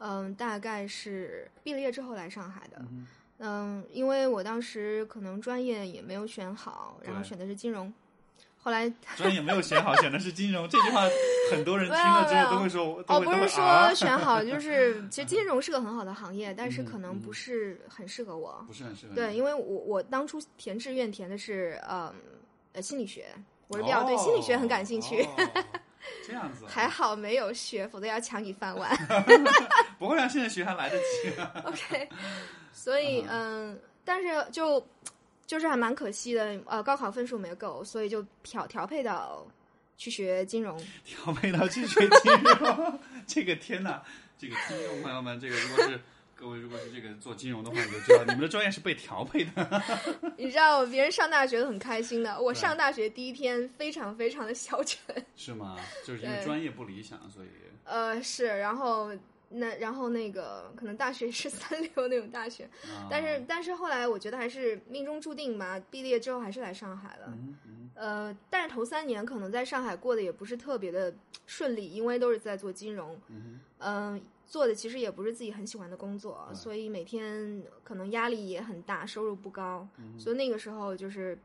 [0.00, 2.76] 嗯嗯，大概是毕了业之后来上海的。
[2.80, 3.06] 嗯
[3.42, 7.90] 嗯，因为我当时可能专业也没有选好，然后选的是金融。
[8.62, 8.86] 后来
[9.16, 10.68] 专业没有选好，选的是金融。
[10.68, 11.04] 这句话
[11.50, 18.62] 很多人听了之后都会说，都哦，会都会不是说啊选好，就 是其实金融是个很好的行业，但是嗯可能不是很适合我。
[18.66, 19.14] 不是很适合。
[19.14, 22.12] 对，因为我我当初填志愿填的是嗯
[22.74, 23.26] 呃心理学，
[23.68, 25.26] 我是比较对心理学很感兴趣。
[26.26, 28.94] 这样子啊，还好没有学，否则要抢你饭碗。
[29.98, 31.30] 不会啊，现在学还来得及。
[31.64, 32.08] OK，
[32.72, 34.86] 所以嗯，但是就
[35.46, 39.46] 就是还蛮可惜的，呃，高考分数没够，所以就调调配到
[39.96, 40.80] 去学金融。
[41.04, 44.02] 调配到去学金融， 这个天哪！
[44.38, 46.00] 这个听众朋友们，这个如果是
[46.40, 49.82] 各位如果是这个做金融的话，你就知道你们的专业是被调配的。
[50.38, 55.14] 你知道，别人上大学都很开心的，我上大学第一天非常非常的消沉。
[55.36, 55.76] 是吗？
[56.04, 57.48] 就是因为专业不理想，所以
[57.84, 59.10] 呃，是，然后
[59.50, 67.26] 那然后那个可能大学是三流那种大学，啊但是但是后来我觉得还是命中注定吧，毕业之后还是来上海了。
[67.28, 71.12] 嗯嗯呃，但是头三年可能在上海过得也不是特别的
[71.46, 76.54] 顺利，因为都是在做金融，嗯嗯、做的其实也不是自己很喜欢的工作，对。
[76.54, 81.38] 所以每天可能压力也很大，收入不高，嗯所以那个时候就是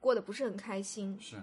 [0.00, 1.18] 过得不是很开心。
[1.20, 1.36] 是。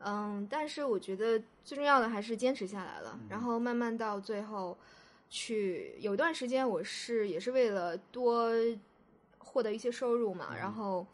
[0.00, 4.76] 嗯，但是我觉得最重要的还是坚持下来嗯了，然后慢慢到最后
[5.30, 8.52] 去，有一段时间我是也是为了多
[9.38, 11.06] 获得一些收入嘛，然后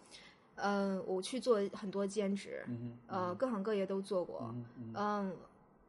[0.56, 5.36] 嗯、我去做很多兼职，嗯呃，各行各业都做过，嗯嗯嗯，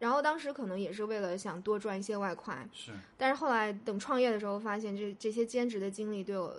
[0.03, 6.53] 然后当时可能也是为了想多赚一些外快，是但是后来等创业的时候，发现这这些兼职的经历对我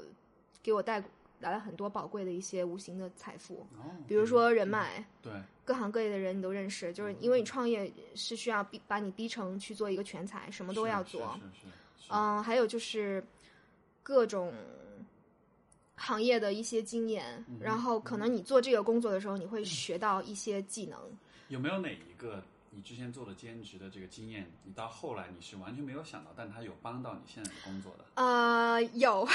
[0.63, 0.99] 给我带
[1.41, 5.31] 来了很多宝贵的一些无形的财富，哦，比如说人脉，对
[5.63, 13.23] 各行各业的人你都认识，就是因为你创业是需要逼把你逼成去做一个全才，什么都要做，是是嗯，还有就是
[14.03, 14.55] 各种。
[15.97, 20.99] 行业的一些经验，嗯然后可能你做这个工作的时候，你会 学到一些技能。
[21.49, 22.43] 有没有哪一个
[22.75, 28.05] 你之前做的兼职的这个经验，你到后来你是完全没有想到，但它有帮到你现在的工作的？
[28.15, 29.31] 呃，有，嗯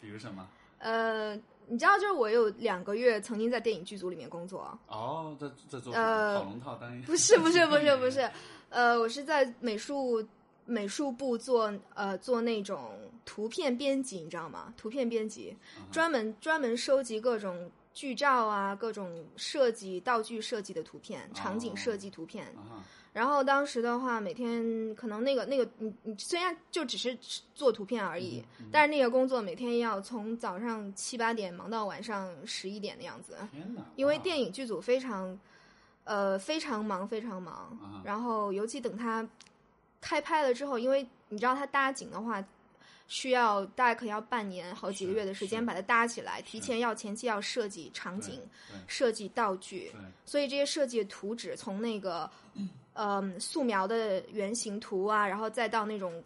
[0.00, 0.48] 比如什么？
[0.78, 1.34] 呃，
[1.68, 8.28] 你知道，就是我有两个月曾经在电影剧组里面工作，哦，在在做呃跑龙套当不是，不是，不是，不 是，
[8.68, 10.26] 呃，我是在美术
[10.66, 14.74] 美术部做呃做那种图片编辑，你知道吗？
[14.76, 15.56] 图片编辑，
[15.92, 22.46] 专门专门收集各种剧照啊，各种设计道具设计的图片，场景设计图片。
[22.56, 27.14] 啊然后当时的话，每天可能那个那个，你你虽然就只是
[27.54, 33.36] 做图片而已，但是那个工作每天要从早上七八点忙到晚上十一点的样子！
[33.96, 35.38] 因为电影剧组非常，
[36.04, 37.54] 呃，非常忙，非常忙。
[37.82, 39.28] 啊然后尤其等他
[40.00, 42.42] 开拍了之后，因为你知道他搭景的话，
[43.08, 48.40] 需要大概可能要半年、好几个月的时间把它搭起来，提前要前期要设计场景、
[48.86, 49.92] 设计道具，
[50.24, 52.30] 所以这些设计的图纸从那个，
[52.94, 56.22] 嗯，素描的原型图啊，然后再到那种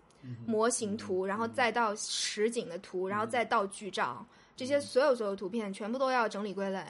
[0.47, 4.25] 模型图，然后再到实景的图，然后再到剧照，
[4.57, 6.85] 这些所有所有图片全部都要整理归类。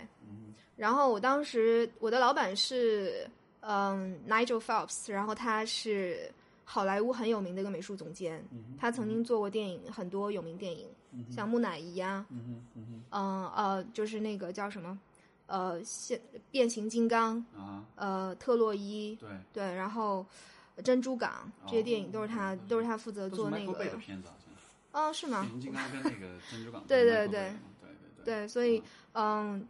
[0.77, 3.27] 然后我当时我的老板是
[3.61, 6.31] 嗯 Nigel Phelps，然后他是
[6.69, 8.45] 好莱坞很有名的一个美术总监，
[8.77, 10.89] 他曾经做过电影很多有名电影。
[11.31, 14.99] 像木乃伊呀、嗯嗯嗯呃，就是那个叫什么，
[15.47, 20.27] 呃，现变形金刚，啊，呃，特洛伊，对，对，然后
[20.85, 23.89] 珍珠港这些电影都是他，哦都是他负责做那个。
[24.93, 25.53] 哦，是吗变？
[25.53, 28.35] 形金刚跟那个珍珠港 对对对 Bay 的嘛对对对。
[28.41, 29.67] 对，所以嗯，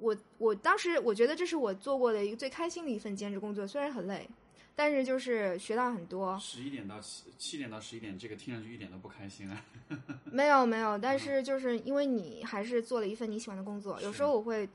[0.00, 4.28] 我我当时我觉得这是我做过的一个最开心的一份兼职工作，虽然很累，
[4.76, 6.38] 但是就是学到很多。
[6.38, 9.64] 十一点到七七点到十一点，这个听上去一点都不开心啊。
[10.24, 14.68] 没有没有，但是就是因为你还是做了一份你喜欢的工作，有时候我会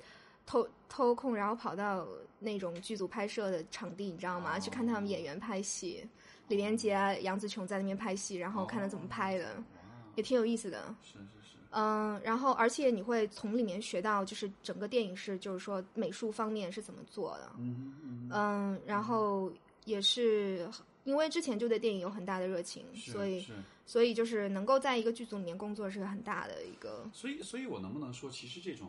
[0.45, 2.07] 偷偷空，然后跑到
[2.39, 4.55] 那种剧组拍摄的场地，你知道吗？
[4.55, 6.07] 哦去看他们演员拍戏，
[6.47, 9.61] 李连杰啊、杨紫琼在那边拍戏，然后看他怎么拍的，哇，
[10.15, 10.95] 也挺有意思的。
[11.03, 11.19] 是是
[11.51, 17.51] 是，嗯，然后而且你会从里面学到，就是整个电影是，就是说美术方面是怎么做的。
[17.57, 19.51] 嗯哼嗯嗯，然后
[19.89, 20.69] 也是
[21.03, 23.45] 因为之前就对电影有很大的热情，所以，
[23.85, 27.09] 所以就是能够在一个剧组里面工作是很大的一个。
[27.11, 28.87] 所以所以我能不能说，其实这种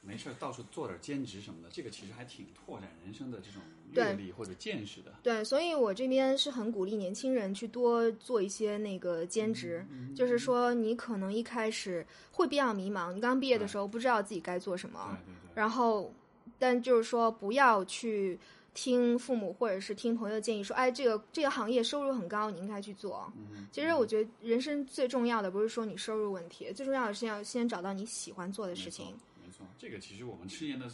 [0.00, 3.60] 没事儿到处做点兼职什么的，这个其实还挺拓展人生的这种
[3.92, 5.12] 阅历或者见识的。
[5.22, 16.12] 对，所以我这边是很鼓励年轻人去多做一些那个兼职，嗯就是说你可能一开始会比较迷茫，你刚毕业的时候不知道自己该做什么，对对对，然后，
[16.58, 18.38] 但就是说不要去
[18.74, 23.32] 听父母或者是听朋友的建议说，哎，这个这个行业收入很高，你应该去做。
[23.36, 29.06] 嗯其实我觉得人生最重要的不是说你收入问题，最重要的是要先找到你喜欢做的事情。
[29.42, 30.86] 没错，这个其实我们去年的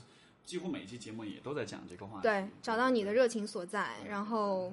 [0.45, 2.23] 几乎每一期节目也都在讲这个话题。
[2.23, 4.73] 对，找到你的热情所在，然后，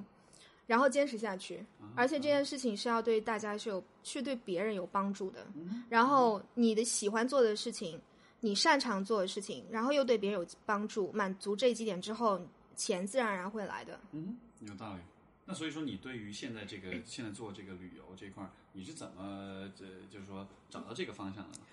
[0.66, 1.56] 然后坚持下去。
[1.80, 5.46] 啊而且这件事情是要对大家是有，去对别人有帮助的。
[5.54, 8.00] 嗯然后你的喜欢做的事情，
[8.40, 12.40] 你擅长做的事情，然后又对别人有帮助，满足这几点之后，
[12.78, 14.00] 钱自然而然会来的。
[14.12, 15.00] 嗯，有道理。
[15.44, 19.68] 那所以说，你对于现在这个现在做这个旅游这块儿，你是怎么呃
[20.10, 21.64] 就是说找到这个方向的呢？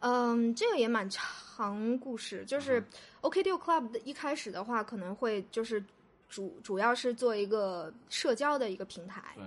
[0.00, 2.84] 嗯，这个也蛮长故事，就是嗯
[3.22, 5.84] OK Deal Club 的一开始的话，可能会就是
[6.28, 9.44] 主主要是做一个社交的一个平台，对，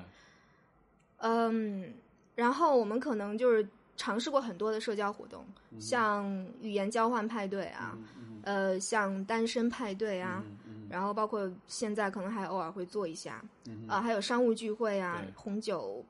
[1.17, 1.93] 嗯，
[2.35, 5.45] 然后我们可能就是尝试过很多的社交活动，
[5.79, 6.25] 像
[6.61, 10.43] 语言交换派对啊，嗯嗯呃，像单身派对啊，
[10.89, 16.03] 然后包括现在可能还偶尔会做一下，嗯啊、还有商务聚会啊、红酒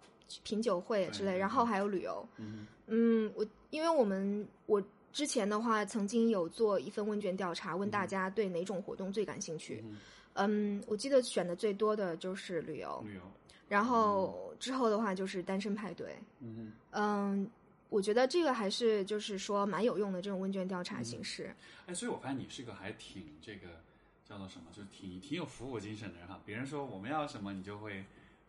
[0.43, 2.27] 品酒会之类，然后还有旅游。
[2.37, 9.83] 嗯嗯，我因为我们我之前的话曾经有做一份问卷调查，问大家对哪种活动最感兴趣。
[9.83, 9.97] 嗯
[10.39, 13.21] 嗯，我记得选的最多的就是旅游，旅游，
[13.67, 16.15] 然后之后的话就是单身派对。
[16.41, 17.49] 嗯嗯，
[17.89, 21.55] 我觉得这个还是就是说蛮有用的这种问卷调查形式。
[21.87, 23.81] 哎，所以我发现你是个还挺这个
[24.27, 26.39] 叫做什么，就是挺挺有服务精神的人哈。
[26.45, 28.03] 别人说我们要什么，你就会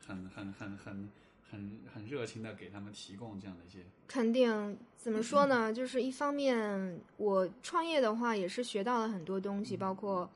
[0.04, 1.08] 很很很很
[1.50, 3.84] 很很热情的给他们提供这样的一些。
[4.08, 5.72] 肯定怎么说呢？
[5.72, 10.28] 就是一方面，我创业的话也是学到了很多东西，包括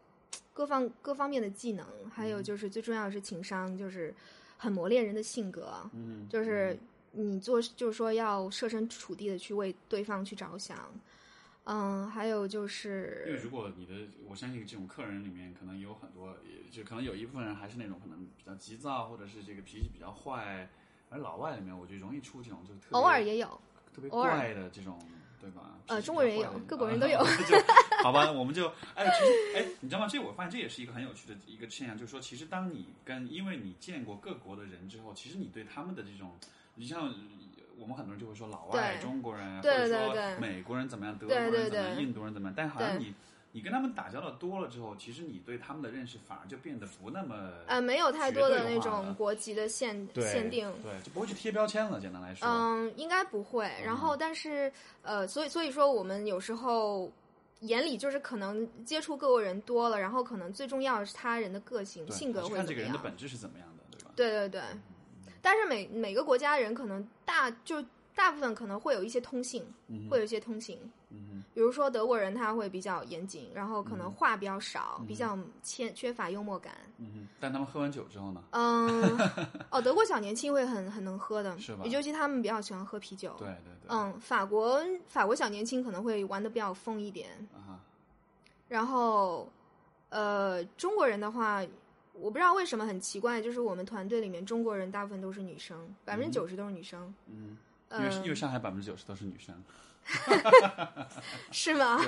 [0.52, 4.14] 各方各方面的技能，还有就是最重要的是情商，就是
[4.56, 5.90] 很磨练人的性格。
[5.92, 6.78] 嗯，就是
[7.10, 10.78] 你做，就是说要设身处地的去为对方去着想。
[11.64, 13.94] 嗯，还有就是因为，如果你的，
[14.28, 20.68] 我相信这种客人里面可能有很多，也就可能有一部分人还是那种可能比较急躁，或者是这个脾气比较坏，
[21.08, 23.46] 而老外里面我觉得容易出这种就特别偶尔也有，
[23.94, 24.98] 特别怪的这种，
[25.40, 25.78] 对吧？
[25.86, 27.20] 呃中国人也有各国人都有
[28.02, 30.08] 好吧，我们就哎，其实哎，你知道吗？
[30.08, 36.36] 这我发现这也是一个很有趣的一个现象，就是说，其实当你跟因为你见过各国的人之后，其实你对他们的这种，
[36.74, 37.14] 你像。
[37.82, 43.12] 我们很多人就会说老外、中国人，对或者说对对美国人怎么样，德国人对对怎么样，对印度人怎么样，但好像你
[43.50, 50.72] 你跟他们打交道多了之后，其实你对他们的认识反而就变得不那么呃，没有太多的那种国籍的限限定。
[50.82, 52.00] 对，就不会去贴标签了。
[52.00, 53.70] 简单来说，嗯，应该不会。
[53.84, 57.10] 然后，但是呃，所以所以说，我们有时候
[57.60, 62.80] 眼里就是可能接触各国人多了，然后可能最重要的是他人的个性、性格还是看这会怎么样。
[62.80, 64.10] 个人的本质是怎么样的，对吧？
[64.16, 64.62] 对对对。
[65.42, 70.78] 但是每每个国家人可能大就大部分可能会有一些通性，嗯会有一些通性。
[71.10, 76.72] 嗯比如说德国人他会比较严谨，然后可能话比较少，比较缺缺乏幽默感。
[76.96, 78.42] 嗯，但他们喝完酒之后呢？
[78.52, 79.18] 嗯，
[79.68, 83.34] 哦，德国小年轻会很很能喝的，是吧尤其他们比较喜欢喝啤酒。
[83.38, 87.76] 对对对，嗯，法国法国小年轻可能会玩的比较疯一点，啊，
[88.68, 89.46] 然后
[90.08, 91.62] 呃，中国人的话，
[92.22, 97.12] 我不知道为什么很奇怪，就是我们团队里面中国人大部分都是女生，百分之九十都是女生。
[97.26, 97.58] 嗯，
[97.90, 99.60] 因为嗯因为上海百分之九十都是女生
[101.50, 102.00] 是吗？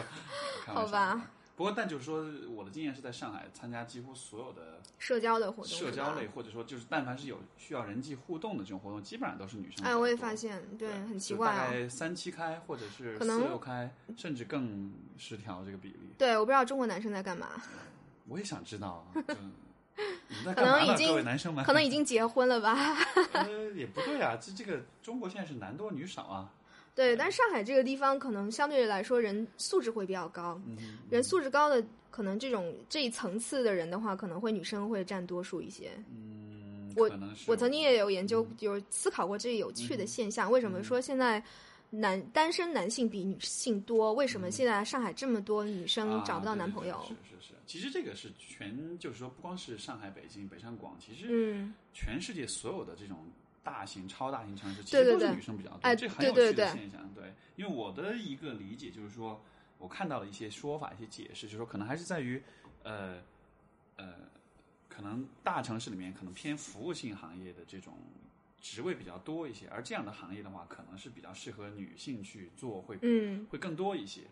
[0.66, 9.84] 好吧，不过，但就是说，我的经验是在上海参加几乎所有的社交的活动，社交类，或者说就是但凡是有需要人际互动的这种活动，基本上都是女生。
[9.84, 11.66] 哎，我也发现，对，很奇怪啊。
[11.66, 16.14] 大概三七开，或者是四六开，甚至更失调这个比例。
[16.16, 17.48] 对，我不知道中国男生在干嘛。
[18.28, 19.04] 我也想知道。
[20.54, 22.76] 可能已经男生们，可能已经结婚了吧？
[23.32, 26.50] 呃，也不对啊，这这个中国现在是男多女少啊。
[26.94, 30.60] 对，但是上海这个地方可能相对来说人素质会比较高，
[31.10, 35.90] 人素质高的可能这种这一层次的人的话，可能会女生会占多数一些。
[36.08, 37.10] 嗯，我
[37.46, 41.42] 我曾经也有研究，就是思考过这个有趣的现象：为什么说现在
[42.00, 44.12] 男单身男性比女性多？
[44.12, 47.00] 为什么现在上海这么多女生找不到男朋友？
[47.08, 53.18] 是是是，其实这个是全，就是说不光是上海、北京、北上广，其实嗯，全世界所有的这种。
[53.64, 57.10] 大型、超大型城市其实都是女生比较多，这很有趣的现象。
[57.14, 59.42] 对，因为我的一个理解就是说，
[59.78, 62.42] 我看到了一些说法、一些解释，就是说可能还是在于，
[62.82, 63.22] 呃，
[63.96, 64.16] 呃，
[64.86, 67.94] 可能大城市里面可能偏服务性行业的这种
[68.64, 74.22] 职位比较多一些，而这样的行业的话，可能是比较适合女性去做，会嗯会更多一些。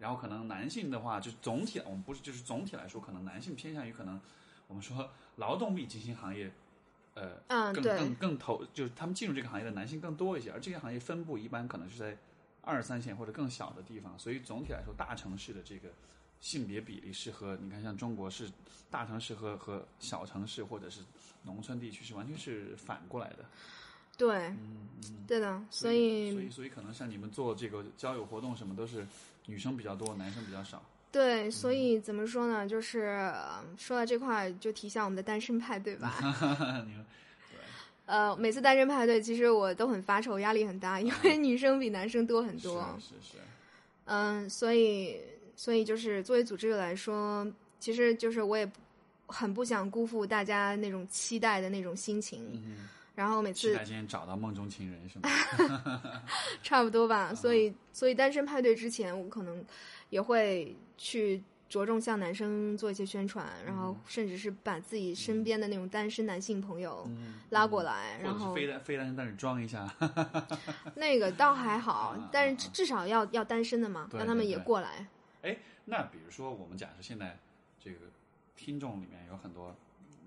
[0.00, 4.20] 然后可能男性的话，就是总体我们不是就是总体来说，可能男性偏向于可能
[4.66, 6.52] 我们说劳动密集型行业。
[7.14, 12.18] 呃，嗯，更更更投，就是他们进入这个行业的男性更多一些，而这些行业分布一般可能是在
[12.60, 15.88] 二三线或者更小的地方，所以总体来说，大城市的这个
[16.40, 18.48] 性别比例是和你看，像中国是
[18.90, 21.00] 大城市和和小城市或者是
[21.42, 23.44] 农村地区是完全是反过来的。
[24.16, 29.06] 对，嗯嗯，对的，所以所以所以可能像你们做这个交友活动什么都是
[29.46, 30.82] 女生比较多，男生比较少。
[31.12, 32.68] 对，所以怎么说呢？
[32.68, 33.32] 就是
[33.76, 36.14] 说到这块，就提向我们的单身派对吧。
[38.06, 42.96] 呃，每次单身派对，其实我都很发愁，压力很大，因为女生比男生多很多。
[43.00, 43.38] 是是。
[44.04, 45.20] 嗯，所以，
[45.56, 47.44] 所以就是作为组织者来说，
[47.80, 48.70] 其实就是我也
[49.26, 52.48] 很不想辜负大家那种期待的那种心情。
[52.52, 52.88] 嗯。
[53.16, 53.72] 然后每次。
[53.72, 56.22] 期待今天找到梦中情人是吗？
[56.62, 57.32] 差不多吧。
[57.34, 59.64] 所以，所以单身派对之前，我可能。
[60.08, 67.10] 也会去着重向男生做一些宣传，然后甚至是把自己身边的那种单身男性朋友
[67.50, 69.92] 拉过来，然后非单非单身但是装一下，
[70.94, 75.04] 那个倒还好，但是至少要要单身的嘛，让他们也过来。
[75.46, 77.38] 哎，那比如说我们假设现在
[77.78, 78.00] 这个
[78.56, 79.74] 听众里面有很多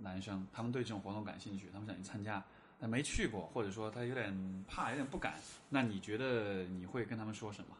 [0.01, 2.41] 男生，他们对这种活动感兴趣，他们想去参加，
[2.79, 5.33] 但没去过，或者说他有点怕，有点不敢，
[5.67, 7.75] 那你觉得你会跟他们说什么？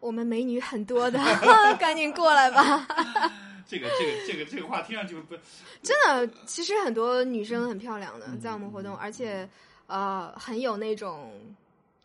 [0.00, 1.18] 我们美女很多的，
[1.78, 2.86] 赶紧过来吧。
[3.66, 5.34] 这个这个这个这个话听上去不
[5.82, 6.26] 真的。
[6.46, 9.48] 其实很多女生很漂亮的，在我们活动，而且
[9.86, 11.32] 呃很有那种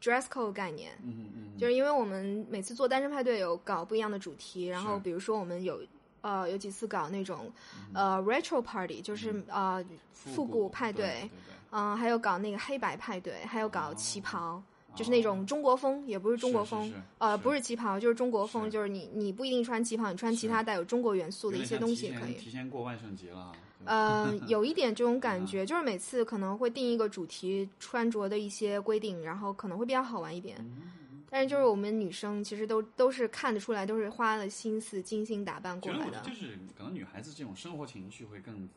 [0.02, 0.91] dress code 概念。
[1.04, 1.58] 嗯嗯。
[1.58, 5.82] 就是因为我们每次做单身派对有搞不一样的主题，然后比如说我们有
[6.22, 7.52] 呃有几次搞那种
[7.93, 11.30] 呃 retro party，就是呃复古派对，
[11.72, 14.62] 嗯，还有搞那个黑白派对，还有搞旗袍。
[14.93, 22.34] 就是那种中国风，也不是中国风，呃，不是旗袍，就是中国风，就是你你不一定穿旗袍，你穿其他带有中国元素的一些东西也可以。
[22.34, 23.54] 提前过万圣节了。
[23.86, 30.63] 呃， 有一点这种感觉，就是每次可能会定一个主题，穿着的一些规定，然后可能会比较好玩一点。
[31.29, 36.19] 但是就是我们女生其实都都是看得出来，都是花了心思、精心打扮过来的。
[36.21, 38.67] 就是可能女孩子这种生活情绪会更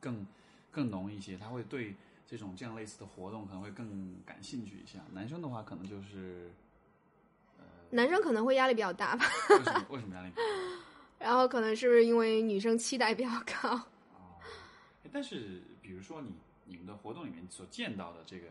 [0.00, 0.26] 更
[0.70, 1.94] 更浓一些，她会对。
[2.26, 4.98] 这种这样类似的活动可能会更感兴趣一些。
[5.12, 6.50] 男生的话，可能就是，
[7.58, 9.26] 呃，男生可能会压力比较大吧？
[9.50, 9.86] 为什么？
[9.90, 10.32] 为什么压力？
[11.20, 13.28] 然后可能是不是因为女生期待比较
[13.60, 13.78] 高？
[15.14, 16.32] 哦，但是比如说你
[16.64, 18.48] 你们的活动里面所见到的这个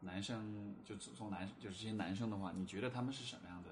[0.00, 3.70] 男生，就从男就是这些男生的话，你觉得他们是什么样的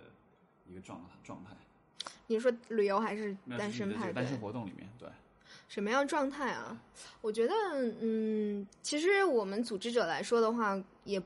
[0.66, 1.52] 一个状状态？
[2.26, 4.12] 你说旅游还是单身派？
[4.12, 5.08] 单身活动里面，对。
[5.68, 6.78] 什么样状态啊？
[7.20, 7.54] 我觉得，
[8.00, 11.22] 嗯，其实我们组织者来说的话，也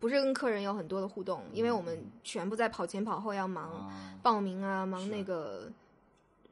[0.00, 5.70] 不是跟客人有很多的互动，因为我们全部在跑前跑后，要忙报名啊，忙那个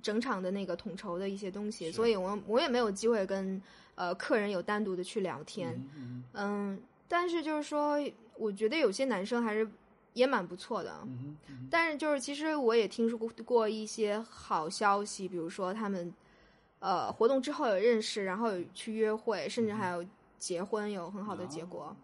[0.03, 3.61] 整场的那个统筹的一些东西，所以我我也没有机会跟
[3.95, 5.81] 呃客人有单独的去聊天。
[6.35, 7.99] 嗯，但是就是说，
[8.37, 9.69] 我觉得有些男生还是
[10.15, 11.01] 也蛮不错的。
[11.07, 11.37] 嗯
[11.71, 16.13] 但是就是其实我也听说过过一些好消息，比如说他们。
[16.83, 20.03] 呃，活动之后有认识，然后有去约会，甚至还有
[20.39, 21.95] 结婚，有很好的结果。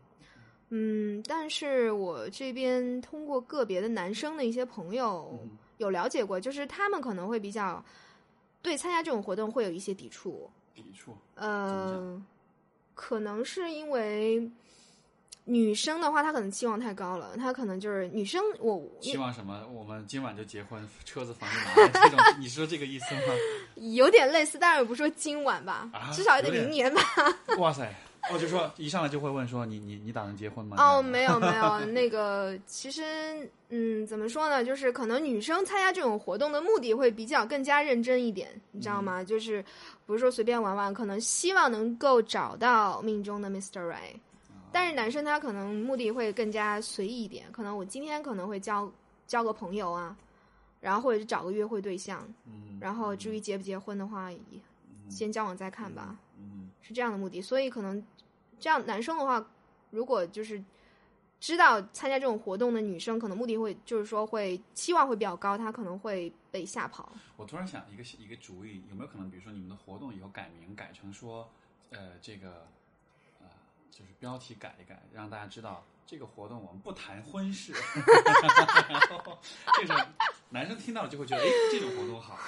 [0.68, 5.40] 嗯，但是我这边通过个别的男生的一些朋友
[5.78, 7.84] 有了解过，就是他们可能会比较
[8.62, 10.50] 对参加这种活动会有一些抵触。
[10.74, 11.16] 抵触？
[11.34, 12.22] 呃，
[12.94, 14.50] 可能是因为
[15.44, 19.66] 女生的话，她可能期望太高了，她可能就是女生，我期望什么？
[19.72, 21.56] 我们今晚就结婚，车子房子
[21.92, 23.32] 这种你是说这个意思吗？
[23.76, 27.02] 有点类似，但是不说今晚吧，啊至少也得明年吧。
[27.58, 27.94] 哇塞！
[28.30, 30.76] 哦，就说一上来就会问说你你你打算结婚吗？
[30.78, 34.64] 哦，没有没有， 那个其实，嗯，怎么说呢？
[34.64, 39.22] 就是可能女生参加这种活动的目的会比较更加认真一点，你知道吗？
[39.22, 39.64] 就是
[40.06, 43.80] 不是说随便玩玩，可能希望能够找到命中的 Mr.
[43.88, 44.16] Right。
[44.72, 48.90] 但是男生他可能目的会更加随意一点，可能我今天可能会交
[49.26, 50.16] 交个朋友啊，
[50.80, 54.38] 然后或者是找个约会对象，嗯，然后至于结不结婚的话，也
[55.08, 56.16] 先交往再看吧。
[56.38, 58.00] 嗯是这样的目的，所以可能
[58.58, 59.44] 这样男生的话，
[59.90, 60.62] 如果就是
[61.38, 67.12] 知道参加这种活动的女生，可能目的会就是说会期望会比较高，她可能会被吓跑。
[67.36, 71.50] 我突然想一个一个主意，有没有可能，比如说你们的活动以后改名，改成说，
[71.90, 72.66] 呃，这个，
[73.40, 73.46] 呃，
[73.90, 79.38] 就是标题改一改，让大家知道这个活动我们不谈婚事， 然后
[79.78, 79.96] 这种
[80.48, 82.38] 男生听到了就会觉得，哎，这种活动好，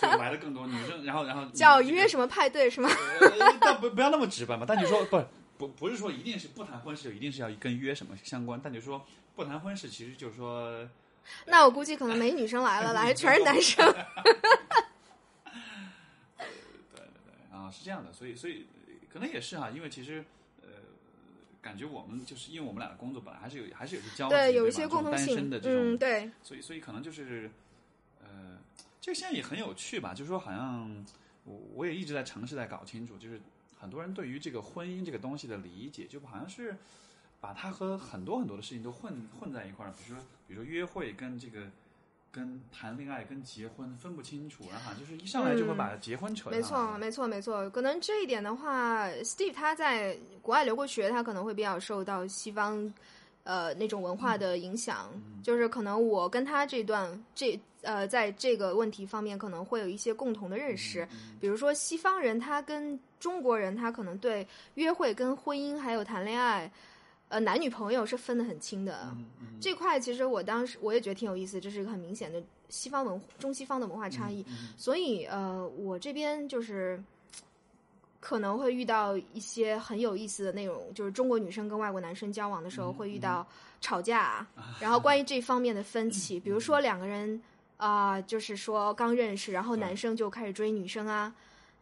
[0.00, 2.88] 就来了更多女生，然后然后叫约什么派对是吗？
[3.20, 4.64] 呃，但不不要那么直白嘛。
[4.66, 5.20] 但你说不
[5.58, 8.60] 不不是说一定是不谈婚事就，一定是要跟约什么相关。
[8.62, 9.04] 但你说
[9.34, 10.88] 不谈婚事，其实就是说，
[11.46, 13.84] 那我估计可能没女生来了， 来全是男生。
[13.92, 14.02] 对
[16.94, 18.12] 对对啊，是这样的。
[18.12, 20.24] 所以所以呃可能也是哈，因为其实
[20.62, 20.68] 呃，
[21.60, 25.58] 感觉我们就是因为我们俩的工作本来还是有还是有些交集，对，有一些共同性的。
[25.58, 27.50] 这种，嗯，对，所以所以可能就是
[28.22, 28.58] 呃，
[29.00, 31.04] 这个现在也很有趣吧，就是说好像
[31.44, 33.40] 我我也一直在尝试在搞清楚，就是
[33.78, 36.76] 很多人对于这个婚姻这个东西的理解，就好像是
[37.40, 41.70] 把它和很多很多的事情都混混在一块儿，比如说比如说约会跟这个。
[42.30, 46.52] 跟谈恋爱跟结婚分不清楚，然后就是一上来就会把结婚扯嗯。
[46.52, 47.70] 没错，没错，没错。
[47.70, 52.92] 可能这一点的话，Steve 他在国外留过学，他可能会比较受到西方
[53.44, 55.10] 呃那种文化的影响。
[55.42, 61.06] 就是可能我跟他这段这呃在这个问题方面可能会有一些共同的认识。
[61.40, 66.70] 比如说西方人他跟中国人他可能对约会跟婚姻还有谈恋爱。
[67.30, 69.14] 呃，男女朋友是分得很清的，
[69.60, 74.42] 这块其实我当时我也觉得挺有意思，这是一个很明显的西方文中西方的文化差异，
[74.78, 76.98] 所以呃，我这边就是
[78.28, 83.46] 可能会遇到一些很有意思的内容，就是中国女生跟外国男生交往的时候会遇到
[83.80, 84.46] 吵架，
[84.78, 87.40] 然后关于这方面的分歧，比如说两个人
[87.78, 91.32] 啊、就是说刚认识，然后男生就开始追女生啊，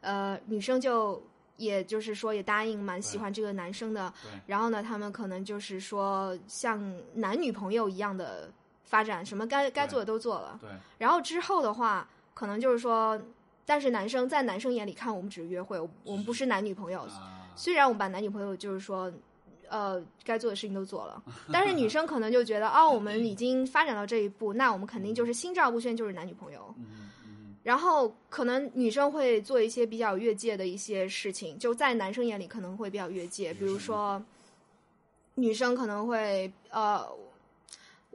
[0.03, 1.21] 呃，女生就。
[1.59, 4.13] 也就是说，也答应蛮喜欢这个男生的，
[4.47, 6.79] 然后呢，他们可能就是说像
[7.15, 8.51] 男女朋友一样的
[8.85, 10.59] 发展，什么该该做的都做了。
[10.61, 10.69] 对。
[10.99, 13.19] 然后之后的话，可能就是说，
[13.67, 17.01] 但是男生在男生眼里看我们只是约会，我们不是男女朋友。
[17.01, 19.13] 啊、虽然我们把男女朋友就是说，
[19.69, 26.75] 呃，该做的事情都做了， 但是女生可能就觉得，哦，我们已经发展到这一步，那我们肯定就是心照不宣，就是男女朋友。
[26.79, 27.03] 嗯
[27.67, 34.23] 然后可能女生会做一些比较越界的一些事情，就在男生眼里可能会比较越界，比如说，
[35.35, 37.05] 女生可能会呃，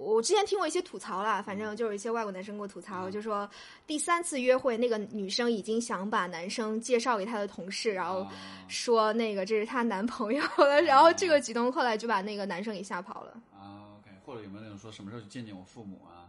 [0.04, 3.50] 我之前听过一些吐槽啦，反正就是一些外国男生给我吐槽，就说
[3.86, 8.26] 第三次约会那个女生已经想把男生介绍给她的同事，然后
[8.68, 13.32] 说那个这是她男朋友了，然后这个举动后来就把那个男生给吓跑了。
[13.54, 16.26] 啊，OK，或者有没有那种说什么时候去见见我父母啊？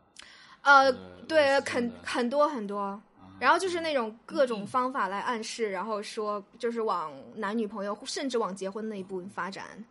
[0.62, 0.92] 呃，
[1.26, 3.00] 对，很很多很多。
[3.40, 9.84] 然后就是那种各嗯种方法来暗示，然后说就是往男女朋友，甚至往结婚那一步发展。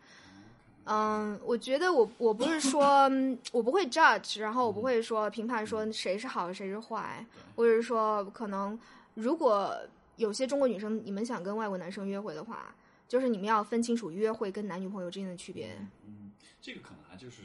[0.85, 3.09] 嗯，我觉得我我不是说
[3.51, 7.25] 我不会 judge，然后我不会说评判说谁是好谁是坏，
[7.55, 8.79] 或者是说可能
[9.13, 9.75] 如果
[10.15, 12.73] 有些中国女生你们想跟外国男生约会的话，
[13.07, 15.75] 就是你们要分清楚约会跟男女朋友之间的区别。
[16.05, 17.43] 嗯，这个可能还就是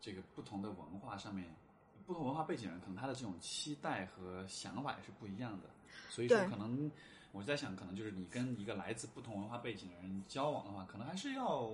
[0.00, 1.54] 这个不同的文化上面。
[2.04, 5.70] 不同文化背景人，可能他的这种期待和想法也是不一样的，
[6.10, 6.90] 所以说可能
[7.30, 11.70] 我在想，可能就是你跟一个来自不同文化背景的人交往的话，可能还是要，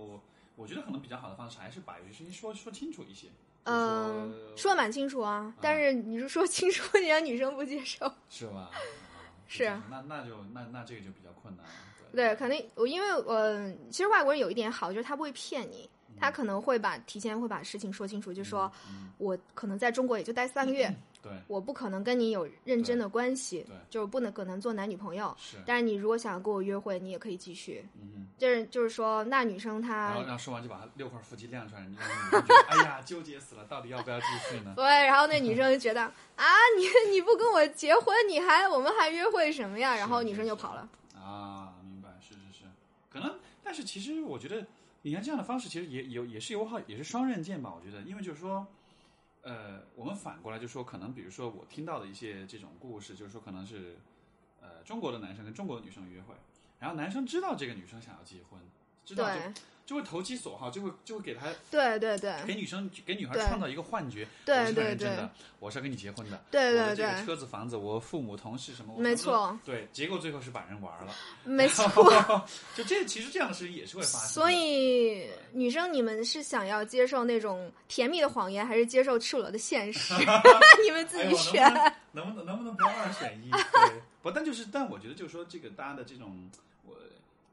[0.59, 3.29] 我觉得可能比较好的方式还是把有些事情说说清楚一些。
[3.65, 8.71] 嗯，说的蛮清楚啊，但是你是说清楚，你让女生不接受， 是吧？
[9.47, 11.73] 是，那那就那那这个就比较困难了。
[12.13, 15.89] 对，肯定我因为呃，其实外国人有一点好，就是他不会骗你。
[16.21, 18.71] 他可能会把提前会把事情说清楚，就说
[19.19, 20.93] 我可能在中国也就待三个月，
[21.23, 25.35] 对，我不可能跟你有认真的关系，对，就是不能可能做男女朋友。
[25.39, 27.85] 是，但是你如果想要跟我约会，你也可以继续。
[28.01, 34.73] 嗯，就是就是说，那女生她，然后然后说完就把六块腹肌亮出来，让女生觉得哎呀纠结死了，到底要不要继续呢？
[34.77, 36.03] 对，然后那女生就觉得
[36.37, 36.47] 啊，
[36.77, 39.97] 你你不跟我结婚，你还我们还约会什么呀？
[39.97, 40.89] 然后女生就跑了。
[41.17, 42.65] 啊，明白，是是是，
[43.11, 44.65] 可能，但是其实我觉得。
[45.03, 48.67] 你看这样的方式其实也有也是有好也是双刃剑吧，我觉得，因为就是说，
[49.43, 53.97] 呃，我们反过来就说，可能比如说我听到的一些这种故事，就是说可能是
[54.61, 56.35] 呃中国的男生跟中国的女生约会，
[56.81, 58.61] 然后男生知道这个女生想要结婚，
[59.05, 59.41] 知道就
[59.89, 62.35] 就会投其所好，就会就会给他对对对。
[62.47, 65.31] 给女生给女孩创造一个幻觉，对对对认真的，
[65.61, 71.89] 我是要跟你结婚的，对对对，车子房子，我父母同事什么，没错，对，结果最后是把人玩了，没 错。
[72.77, 80.13] 就这其实这样的事情也是会发生，所以女生，你们是想要接受那种甜蜜的谎言，还是接受赤裸的现实？
[80.85, 81.67] 你们自己选。
[82.13, 83.51] 能不能能不能不要二选一？
[83.51, 86.68] 对，不，但就是，但我觉得就是说，这个大家的这种，我，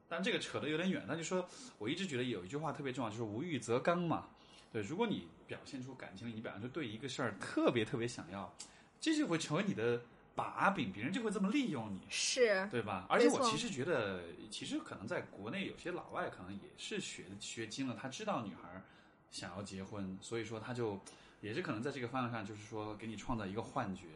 [0.07, 1.03] 但这个扯得有点远。
[1.07, 1.47] 那就说，
[1.77, 4.27] 我一直觉得有一句话特别重要，就是无欲则刚嘛。
[4.71, 8.53] 对，如果你表现出感情，你表现出对一个事儿特别特别想要，
[8.99, 10.01] 这就会成为你的
[10.35, 12.01] 把柄，别人就会这么利用你。
[12.09, 13.05] 是，对吧？
[13.07, 18.83] 而且我其实觉得，其实可能在国内有些老外可能也是学学精了，他知道女孩儿
[19.31, 20.99] 想要结婚，所以说他就
[21.39, 24.07] 也是可能在这个方向上，就是说给你创造一个幻觉，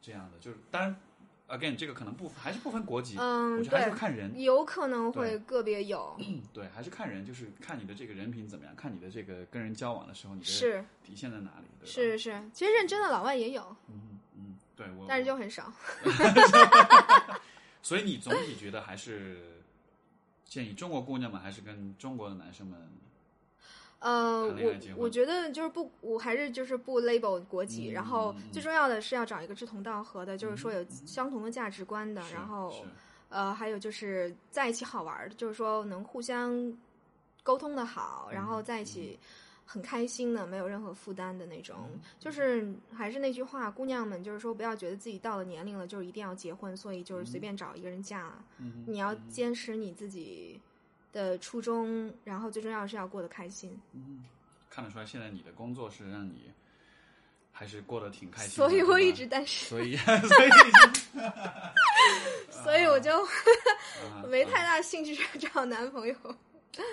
[0.00, 0.38] 这样的。
[0.38, 1.00] 就是当然
[1.48, 6.18] ，again 这个可能不还是不分国籍，嗯我觉得还是看人，有可能会个别有，
[6.52, 11.92] 对，还是看人，就是看你的这个人品怎么样，看你的这个跟人交往的时候，你的是底线在哪里，对吧？
[11.92, 15.72] 是是，其实认真的老外也有，嗯嗯，对我，但是就很少。
[17.82, 19.62] 所以你总体觉得还是
[20.44, 22.90] 建议中国姑娘们还是跟中国的男生们
[24.06, 32.72] 呃，我我觉得就是不，我还是就是不 label 国籍，嗯然后最重要的是要找一个志同道合的，就是说有相同的价值观的，是然后
[33.28, 36.72] 呃，还有就是在一起好玩儿的，就是说能互相
[37.42, 39.18] 沟通的好，然嗯后在一起
[39.64, 41.76] 很开心的，没有任何负担的那种。
[42.20, 48.32] 就是还是那句话，姑娘们就是说不要觉得自己到了年龄了，就是一定要结婚，所以就是随便找一个人嫁。
[48.58, 50.60] 嗯你要坚持你自己
[51.16, 53.80] 的初衷，然后最重要的是要过得开心。
[54.68, 56.50] 看得出来，现在你的工作是让你
[57.50, 60.12] 还是过得挺开心的，所以我一直单身，所以所
[60.44, 60.50] 以
[62.52, 66.14] 所以我就啊 没太大兴趣找男朋友。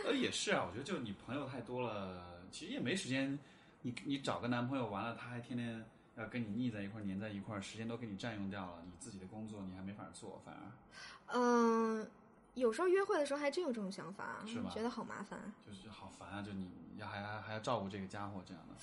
[0.05, 3.37] 呃也是啊，我觉得就你朋友太多了，其实也没时间。
[3.81, 5.83] 你你找个男朋友完了，他还天天
[6.15, 10.61] 要跟你腻在一块儿、黏在一块儿，时间都给你占用掉了，你自己的工作你还没法做，反而
[11.35, 12.07] 嗯，
[12.55, 15.39] 有时候约会的时候还真有这种想法，是吧觉得好麻烦。
[15.67, 16.41] 就是好烦啊！
[16.41, 18.75] 就你要还还还要照顾这个家伙这样的。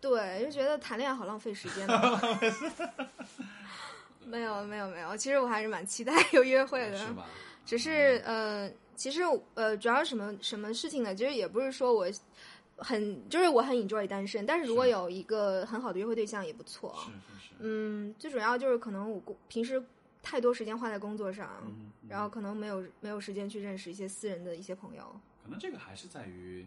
[0.00, 2.38] 对，就觉得谈恋爱好浪费时间的。
[4.26, 7.26] 没有没有没有，其实我还是蛮期待有约会的，是吧？
[7.64, 9.22] 只是呃，其实
[9.54, 11.14] 呃，主要是什么什么事情呢？
[11.14, 12.06] 其实也不是说我
[12.76, 16.94] 很，就是我很 enjoy 单身，但是如果有一个很好的约会对象也不错。
[16.98, 17.54] 是是是。
[17.60, 19.82] 嗯，最主要就是可能我工平时
[20.24, 25.20] 太多时间花在工作上，嗯，嗯然后可能没有没有时间去认识一些私人的一些朋友。
[25.44, 26.66] 可能这个还是在于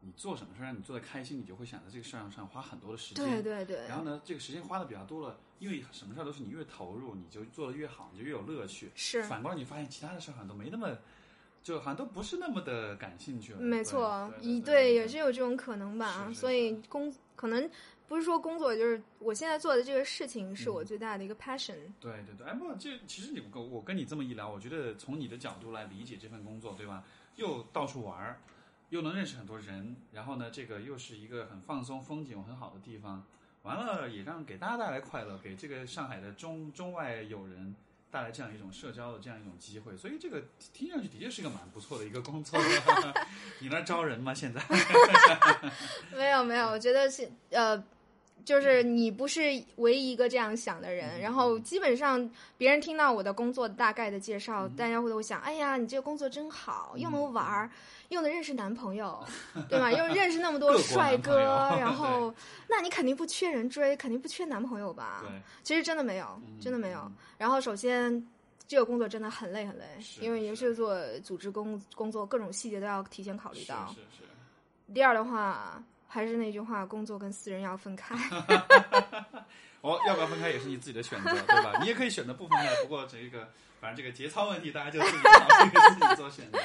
[0.00, 3.24] 你做什么事儿让你做的开心，你就会想在这个事儿上花很多的时间。
[3.24, 8.90] 对对对，然后呢，这个时间花的比较多了，因为什么事儿都是你越投入，你就做的越好，你就越有乐趣。
[8.94, 10.96] 是反过来，你发现其他的事儿好像都没那么，
[11.62, 13.58] 就好像都不是那么的感兴趣了。
[13.58, 16.26] 没错，一对对也是有这种可能吧。
[16.28, 17.68] 是是所以工可能
[18.06, 21.76] 不是说工作，就是我现在做的这个事情是嗯我最大的一个 passion。
[22.00, 27.02] 对对对，哎不，这其实你跟我跟你这么一聊，我觉得从你的角度来理解这份工作，对吧？
[27.36, 28.38] 又到处玩儿，
[28.90, 33.24] 又能认识很多人，然后呢，这个又是一个很放松、风景很好的地方，
[33.62, 37.74] 完了也让给大家带来快乐，给这个上海的中中外友人
[38.14, 40.40] 带来这样一种社交的这样一种机会，所以这个
[40.72, 42.56] 听上去的确是个蛮不错的一个工作。
[43.58, 44.32] 你那儿招人吗？
[44.32, 44.62] 现在？
[46.16, 47.76] 没有没有，我觉得是呃，
[48.44, 49.40] 就是你不是
[49.76, 51.20] 唯一一个这样想的人。
[51.20, 57.70] 然后基本上别人听到我的工作大概的介绍，大家会都会想：哎呀，你这个工作真好，又能玩儿，
[58.10, 59.24] 又能认识男朋友，
[59.68, 59.90] 对吧？
[59.90, 62.34] 又认识那么多帅哥，然 后
[62.68, 65.22] 那你肯定不缺人追，肯定不缺男朋友吧？
[65.26, 67.10] 对，其实真的没有，嗯真的没有。
[67.38, 68.26] 然后首先。
[68.66, 69.84] 这个工作真的很累很累，
[70.22, 73.86] 因为尤其是是做组织工工作，各种细节都要提前考虑是到。
[73.88, 74.94] 是是。
[74.94, 75.84] 第二的话，
[76.14, 78.14] 还是那句话，工作跟私人要分开。
[79.82, 81.76] 哦，要不要分开也是你自己的选择，对吧？
[81.80, 83.48] 你也可以选择不分开，不过这个
[83.80, 86.58] 反正这个节操问题，大家就自己自己做选择。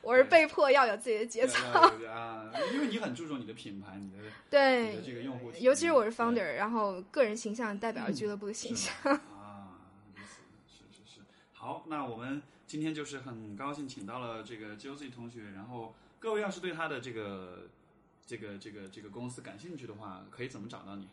[0.00, 1.60] 我是被迫要有自己的节操。
[2.08, 8.94] 啊，因为你很注重你的品牌，你的 你对的，这个用户，尤其是我是 founder，然后个人形象代表了俱乐部的形象。
[9.04, 9.76] 啊，
[10.66, 11.20] 是是是。
[11.52, 17.68] 好，那我们今天就是很高兴请到了这个 Josie 同学，然后各位要是对他的这个
[18.26, 21.08] 这个这个这个公司感兴趣的话，可以怎么找到你？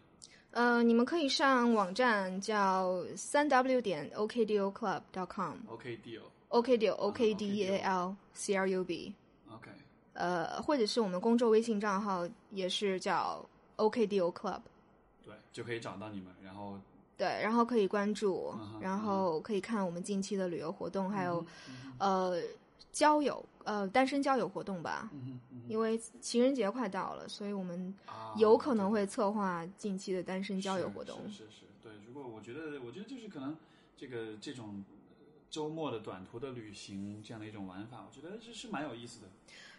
[0.52, 5.58] 呃，你们可以上网站叫三 w 点 okdealclub.com。
[5.68, 6.22] OK deal。
[6.50, 9.12] OK deal O K D E A L C R U B。
[9.52, 9.72] OK，
[10.14, 13.44] 呃，或者是我们公众微信账号也是叫
[13.78, 14.62] OKDO Club，
[15.26, 16.80] 对，就可以找到你们，然后
[17.18, 22.40] 对，然后可以关注，然后可以看我们近期的旅游活动，还有、嗯呃
[22.94, 25.10] 交友呃单身交友活动吧。
[25.12, 27.94] 嗯嗯因为情人节快到了，所以我们
[28.38, 31.18] 有可能会策划近期的单身交友活动。
[31.30, 31.92] 是是是，对。
[32.06, 33.56] 如果我觉得，我觉得就是可能
[33.98, 34.84] 这个这种
[35.20, 39.28] 呃周末的短途的旅行这样的一种玩法，我觉得这是蛮有意思的。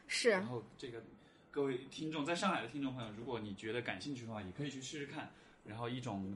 [0.09, 1.03] 是然后这个
[1.51, 5.31] 各位听众，在上海的听众朋友，如果你觉得感兴趣的话，也可以去试试看。
[5.67, 6.35] 然后一种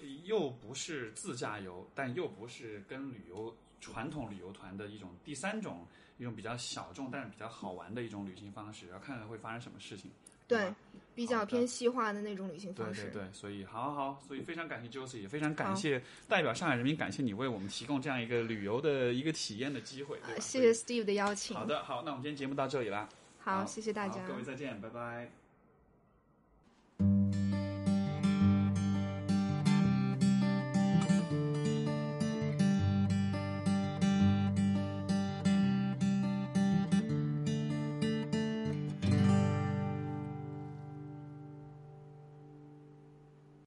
[0.00, 5.86] 呃又不是自驾游，但又不是跟旅游传统旅游团的一种第三种
[6.18, 10.10] 一种比较小众但是比较好玩的一种旅行方式，然后看看会发生什么事情。
[10.46, 10.74] 对，
[11.14, 13.04] 比较偏西化的那种旅行方式。
[13.04, 21.56] 对对，所以好好好，所以非常感谢 Josie，也非常感谢代表上海人民，感谢你为我们提供这样一个旅游的一个体验的机会，谢谢 Steve 的邀请。
[21.56, 23.08] 好的，好，那我们今天节目到这里啦。
[23.38, 24.26] 好，谢谢大家。
[24.26, 25.41] 各位再见，拜拜。